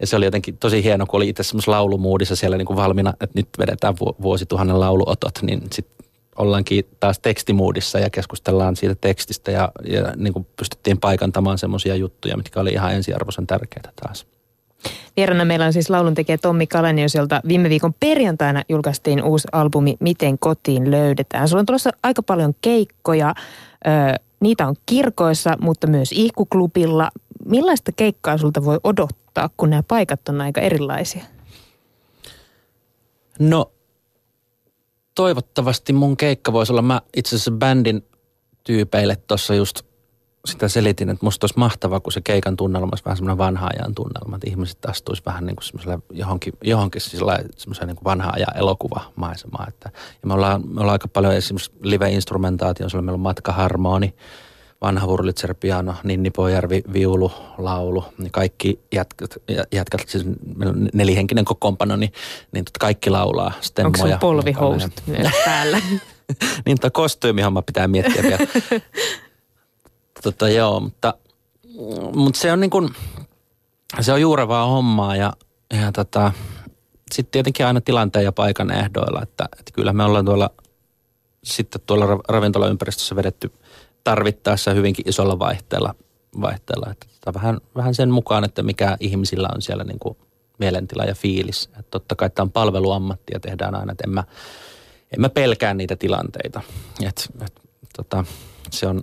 ja 0.01 0.07
se 0.07 0.17
oli 0.17 0.25
jotenkin 0.25 0.59
tosi 0.59 0.85
hieno, 0.85 1.07
kun 1.07 1.19
oli 1.19 1.29
itse 1.29 1.43
semmoisessa 1.43 1.73
laulumuudissa 1.73 2.37
siellä 2.37 2.57
niin 2.57 2.67
kuin 2.67 2.77
valmiina, 2.77 3.11
että 3.11 3.39
nyt 3.39 3.49
vedetään 3.59 3.95
vuosituhannen 3.99 4.81
lauluotot, 4.81 5.39
niin 5.43 5.63
sitten 5.73 6.07
ollaankin 6.37 6.85
taas 7.01 7.19
tekstimuudissa 7.19 7.99
ja 7.99 8.11
keskustellaan 8.11 8.77
siitä 8.77 8.95
tekstistä 8.95 9.51
ja, 9.51 9.73
ja 9.89 10.13
niin 10.17 10.33
kuin 10.33 10.47
pystyttiin 10.57 10.99
paikantamaan 10.99 11.59
semmoisia 11.59 11.97
juttuja, 11.97 12.37
mitkä 12.37 12.61
oli 12.61 12.73
ihan 12.73 12.95
ensiarvoisen 12.95 13.47
tärkeitä 13.47 13.93
taas. 14.03 14.27
Vierana 15.17 15.45
meillä 15.45 15.67
on 15.67 15.73
siis 15.73 15.91
lauluntekijä 15.91 16.39
Tommi 16.39 16.67
Kalenius, 16.67 17.15
jolta 17.15 17.41
viime 17.49 17.69
viikon 17.69 17.95
perjantaina 18.01 18.63
julkaistiin 18.69 19.25
uusi 19.25 19.49
albumi 19.53 19.97
Miten 20.01 20.39
kotiin 20.39 20.91
löydetään. 20.91 21.49
Sulla 21.49 21.61
on 21.61 21.67
tulossa 21.67 21.91
aika 22.03 22.23
paljon 22.23 22.55
keikkoja. 22.61 23.35
Niitä 24.41 24.67
on 24.67 24.75
kirkoissa, 24.87 25.57
mutta 25.61 25.87
myös 25.87 26.13
ihkuklubilla. 26.13 27.11
Millaista 27.45 27.93
keikkaa 27.93 28.39
sulta 28.39 28.65
voi 28.65 28.81
odottaa, 28.85 29.51
kun 29.57 29.71
nämä 29.71 29.83
paikat 29.83 30.29
on 30.29 30.41
aika 30.41 30.61
erilaisia? 30.61 31.25
No, 33.39 33.73
toivottavasti 35.15 35.93
mun 35.93 36.17
keikka 36.17 36.53
voisi 36.53 36.73
olla, 36.73 36.83
mä 36.83 37.01
itse 37.17 37.37
asiassa 37.37 37.51
bändin 37.51 38.05
tyypeille 38.65 39.17
tuossa 39.17 39.55
just 39.55 39.83
sitä 40.47 40.69
selitin, 40.69 41.09
että 41.09 41.25
musta 41.25 41.45
olisi 41.45 41.59
mahtavaa, 41.59 42.01
kun 42.01 42.13
se 42.13 42.21
keikan 42.21 42.57
tunnelma 42.57 42.89
olisi 42.93 43.05
vähän 43.05 43.17
semmoinen 43.17 43.39
vanha 43.39 43.71
ajan 43.73 43.95
tunnelma, 43.95 44.37
että 44.37 44.51
ihmiset 44.51 44.87
astuisi 44.87 45.23
vähän 45.27 45.47
niin 45.47 45.57
kuin 45.57 46.03
johonkin, 46.11 46.53
johonkin 46.65 47.01
semmoiseen 47.01 47.89
niin 47.89 48.05
vanha 48.05 48.31
ajan 48.31 48.57
elokuvamaisemaan. 48.57 49.69
Että, 49.69 49.91
ja 50.23 50.27
me 50.27 50.35
ollaan, 50.35 50.63
me 50.69 50.81
ollaan 50.81 50.93
aika 50.93 51.09
paljon 51.09 51.35
esimerkiksi 51.35 51.73
live-instrumentaatio, 51.83 52.87
meillä 52.95 53.13
on 53.13 53.21
matkaharmoni, 53.21 54.15
vanha 54.81 55.07
Wurlitzer 55.07 55.55
piano, 55.55 55.95
Ninni 56.05 56.31
Pojärvi, 56.31 56.83
viulu, 56.93 57.33
laulu, 57.59 58.05
niin 58.19 58.33
kaikki 58.33 58.81
jätkät, 58.93 59.35
jätkät 59.73 60.09
siis 60.09 60.25
nelihenkinen 60.95 61.45
kokoonpano, 61.45 61.97
niin, 61.97 62.13
niin 62.53 62.65
kaikki 62.81 63.11
laulaa 63.11 63.53
stemmoja. 63.61 64.03
Onko 64.03 64.09
se 64.09 64.21
polvihousut 64.21 65.03
myös 65.07 65.33
päällä? 65.45 65.79
niin, 66.67 66.81
tuo 66.81 66.91
kostyymihamma 66.91 67.63
pitää 67.63 67.89
miettiä 67.89 68.23
vielä. 68.23 68.39
Tota, 70.27 70.49
joo, 70.49 70.81
mutta, 70.81 71.15
mutta 72.15 72.41
se 72.41 72.53
on 72.53 72.61
niin 72.61 72.71
kuin, 72.71 72.89
se 74.01 74.13
on 74.13 74.21
juurevaa 74.21 74.67
hommaa 74.67 75.17
ja, 75.17 75.33
ja 75.83 75.93
tota, 75.93 76.33
sitten 77.13 77.33
tietenkin 77.33 77.67
aina 77.67 77.81
tilanteen 77.81 78.25
ja 78.25 78.33
paikan 78.33 78.71
ehdoilla, 78.71 79.23
että, 79.23 79.49
että 79.59 79.73
kyllä 79.73 79.93
me 79.93 80.05
ollaan 80.05 80.25
tuolla 80.25 80.51
sitten 81.45 81.81
tuolla 81.87 82.07
ravintolaympäristössä 82.29 83.17
vedetty 83.17 83.53
tarvittaessa 84.05 84.73
hyvinkin 84.73 85.09
isolla 85.09 85.39
vaihteella, 85.39 85.95
vaihteella 86.41 86.87
että 86.91 87.07
tota, 87.07 87.35
vähän, 87.35 87.61
vähän 87.77 87.95
sen 87.95 88.11
mukaan, 88.11 88.45
että 88.45 88.63
mikä 88.63 88.97
ihmisillä 89.01 89.49
on 89.55 89.63
siellä 89.63 89.85
niin 89.85 89.99
kuin 89.99 90.17
mielentila 90.59 91.05
ja 91.05 91.15
fiilis. 91.15 91.65
Että 91.67 91.91
totta 91.91 92.17
kai 92.17 92.31
tämä 92.31 92.45
on 92.45 92.53
palveluammatti 92.53 93.33
ja 93.35 93.41
tehdään 93.41 93.75
aina, 93.75 93.93
että 93.93 94.05
en 94.07 94.15
mä, 94.15 94.25
en 95.15 95.21
mä 95.21 95.29
pelkää 95.29 95.75
niitä 95.75 95.97
tilanteita. 95.97 96.61
Et, 97.07 97.29
et, 97.45 97.53
tota, 97.97 98.25
se 98.71 98.87
on, 98.87 99.03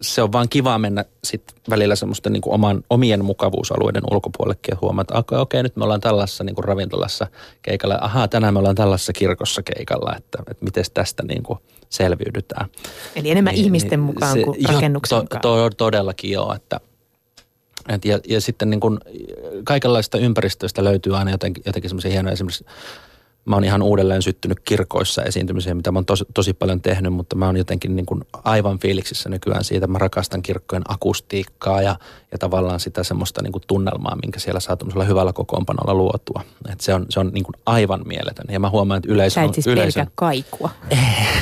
se 0.00 0.22
on 0.22 0.32
vaan 0.32 0.48
kiva 0.48 0.78
mennä 0.78 1.04
sit 1.24 1.42
välillä 1.70 1.96
semmoisten 1.96 2.32
niin 2.32 2.42
oman, 2.46 2.82
omien 2.90 3.24
mukavuusalueiden 3.24 4.02
ulkopuolellekin 4.10 4.72
ja 4.72 4.78
huomata, 4.80 5.18
että 5.18 5.40
okei, 5.40 5.40
okay, 5.40 5.62
nyt 5.62 5.76
me 5.76 5.84
ollaan 5.84 6.00
tällaisessa 6.00 6.44
niin 6.44 6.54
kuin 6.54 6.64
ravintolassa 6.64 7.26
keikalla. 7.62 7.98
Ahaa, 8.00 8.28
tänään 8.28 8.54
me 8.54 8.58
ollaan 8.58 8.74
tällaisessa 8.74 9.12
kirkossa 9.12 9.62
keikalla, 9.62 10.16
että, 10.16 10.38
että 10.50 10.64
miten 10.64 10.84
tästä 10.94 11.22
niin 11.22 11.42
kuin 11.42 11.58
selviydytään. 11.88 12.68
Eli 13.16 13.30
enemmän 13.30 13.54
niin, 13.54 13.64
ihmisten 13.64 13.90
niin, 13.90 14.00
mukaan 14.00 14.32
se, 14.32 14.44
kuin 14.44 14.58
rakennuksen 14.68 15.16
jo, 15.16 15.22
to, 15.22 15.38
to, 15.38 15.70
Todellakin 15.76 16.30
joo, 16.30 16.54
että 16.54 16.80
et 17.88 18.04
ja, 18.04 18.18
ja 18.28 18.40
sitten 18.40 18.70
niin 18.70 18.80
kuin 18.80 18.98
kaikenlaista 19.64 20.18
ympäristöistä 20.18 20.84
löytyy 20.84 21.16
aina 21.16 21.30
jotenkin, 21.30 21.62
jotenkin 21.66 21.90
semmoisia 21.90 22.10
hienoja 22.10 22.32
esimerkiksi 22.32 22.64
mä 23.46 23.56
oon 23.56 23.64
ihan 23.64 23.82
uudelleen 23.82 24.22
syttynyt 24.22 24.60
kirkoissa 24.60 25.22
esiintymiseen, 25.22 25.76
mitä 25.76 25.90
mä 25.90 25.98
oon 25.98 26.06
tosi, 26.06 26.24
tosi 26.34 26.52
paljon 26.52 26.80
tehnyt, 26.80 27.12
mutta 27.12 27.36
mä 27.36 27.46
oon 27.46 27.56
jotenkin 27.56 27.96
niin 27.96 28.06
kuin 28.06 28.24
aivan 28.32 28.78
fiiliksissä 28.78 29.28
nykyään 29.28 29.64
siitä. 29.64 29.86
Mä 29.86 29.98
rakastan 29.98 30.42
kirkkojen 30.42 30.82
akustiikkaa 30.88 31.82
ja, 31.82 31.96
ja 32.32 32.38
tavallaan 32.38 32.80
sitä 32.80 33.04
semmoista 33.04 33.42
niin 33.42 33.52
kuin 33.52 33.62
tunnelmaa, 33.66 34.16
minkä 34.22 34.40
siellä 34.40 34.60
saa 34.60 34.76
hyvällä 35.08 35.32
kokoonpanolla 35.32 35.94
luotua. 35.94 36.42
Et 36.72 36.80
se 36.80 36.94
on, 36.94 37.06
se 37.08 37.20
on 37.20 37.30
niin 37.34 37.44
kuin 37.44 37.54
aivan 37.66 38.02
mieletön. 38.06 38.46
Ja 38.48 38.60
mä 38.60 38.70
huomaan, 38.70 38.98
että 38.98 39.12
yleisö 39.12 39.40
on... 39.40 39.54
siis 39.54 39.66
yleisön... 39.66 40.06
pelkää 40.06 40.12
kaikua. 40.14 40.70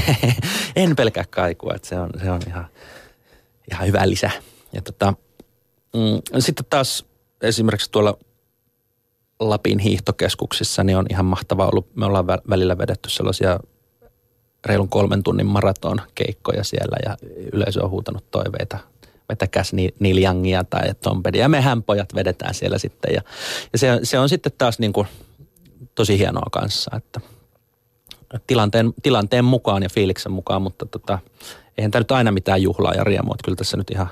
en 0.76 0.96
pelkää 0.96 1.24
kaikua, 1.30 1.74
että 1.74 1.88
se 1.88 2.00
on, 2.00 2.10
se 2.22 2.30
on 2.30 2.40
ihan, 2.46 2.66
ihan 3.70 3.86
hyvä 3.86 4.08
lisä. 4.08 4.30
Ja 4.72 4.82
tota, 4.82 5.14
mm, 5.94 6.40
sitten 6.40 6.66
taas 6.70 7.04
esimerkiksi 7.42 7.90
tuolla 7.90 8.18
Lapin 9.50 9.78
hiihtokeskuksissa, 9.78 10.85
niin 10.85 10.98
on 10.98 11.07
ihan 11.11 11.24
mahtavaa 11.24 11.68
ollut. 11.68 11.96
Me 11.96 12.07
ollaan 12.07 12.26
välillä 12.26 12.78
vedetty 12.78 13.11
sellaisia 13.11 13.61
reilun 14.66 14.88
kolmen 14.88 15.22
tunnin 15.22 15.46
maraton 15.46 16.00
keikkoja 16.14 16.64
siellä 16.64 16.96
ja 17.04 17.16
yleisö 17.52 17.85
on 17.85 17.90
huutanut 17.90 18.30
toiveita 18.30 18.78
vetäkäs 19.28 19.72
Neil 20.00 20.18
Youngia 20.22 20.64
tai 20.64 20.94
Tombedia. 21.02 21.42
Ja 21.42 21.48
mehän 21.48 21.83
pojat 21.83 22.14
vedetään 22.14 22.54
siellä 22.54 22.78
sitten. 22.78 23.14
Ja, 23.14 23.22
ja 23.72 23.78
se, 23.78 23.98
se 24.02 24.18
on 24.18 24.28
sitten 24.28 24.52
taas 24.59 24.78
niin 24.78 24.92
kuin 24.92 25.07
tosi 25.94 26.18
hienoa 26.18 26.48
kanssa, 26.52 26.90
että 26.96 27.20
tilanteen, 28.46 28.94
tilanteen 29.02 29.44
mukaan 29.44 29.83
ja 29.83 29.88
fiiliksen 29.88 30.33
mukaan, 30.33 30.62
mutta 30.62 30.87
tota, 30.87 31.18
eihän 31.78 31.90
tämä 31.90 32.00
nyt 32.00 32.11
aina 32.11 32.33
mitään 32.33 32.62
juhlaa 32.62 32.94
ja 32.94 33.04
riemua. 33.04 33.35
Kyllä 33.44 33.57
tässä 33.57 33.76
nyt 33.76 33.90
ihan, 33.90 34.09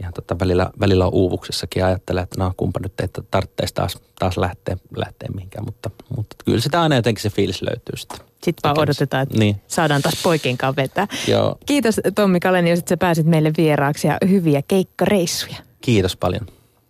ihan 0.00 0.12
tota 0.12 0.38
välillä, 0.38 0.70
välillä 0.80 1.06
on 1.06 1.14
uuvuksessakin 1.14 1.80
ja 1.80 1.86
ajattelee, 1.86 2.22
että 2.22 2.44
no 2.44 2.52
kumpa 2.56 2.80
nyt 2.82 3.00
että 3.00 3.22
tarvitsisi 3.30 3.74
taas, 3.74 3.98
taas 4.18 4.36
lähteä, 4.36 4.76
lähteä 4.96 5.28
mihinkään. 5.34 5.64
Mutta, 5.64 5.90
mutta 6.16 6.36
kyllä 6.44 6.60
sitä 6.60 6.82
aina 6.82 6.96
jotenkin 6.96 7.22
se 7.22 7.30
fiilis 7.30 7.62
löytyy 7.62 7.96
sitten. 7.96 8.18
Sitten 8.18 8.60
vaan 8.64 8.78
odotetaan, 8.78 9.22
että 9.22 9.38
niin. 9.38 9.56
saadaan 9.66 10.02
taas 10.02 10.22
poikien 10.22 10.58
kanssa 10.58 10.82
vetää. 10.82 11.06
Joo. 11.28 11.58
Kiitos 11.66 12.00
Tommi 12.14 12.40
Kalenius, 12.40 12.78
että 12.78 12.88
sä 12.88 12.96
pääsit 12.96 13.26
meille 13.26 13.52
vieraaksi 13.56 14.06
ja 14.06 14.18
hyviä 14.28 14.62
keikkareissuja. 14.68 15.56
Kiitos 15.80 16.16
paljon. 16.16 16.46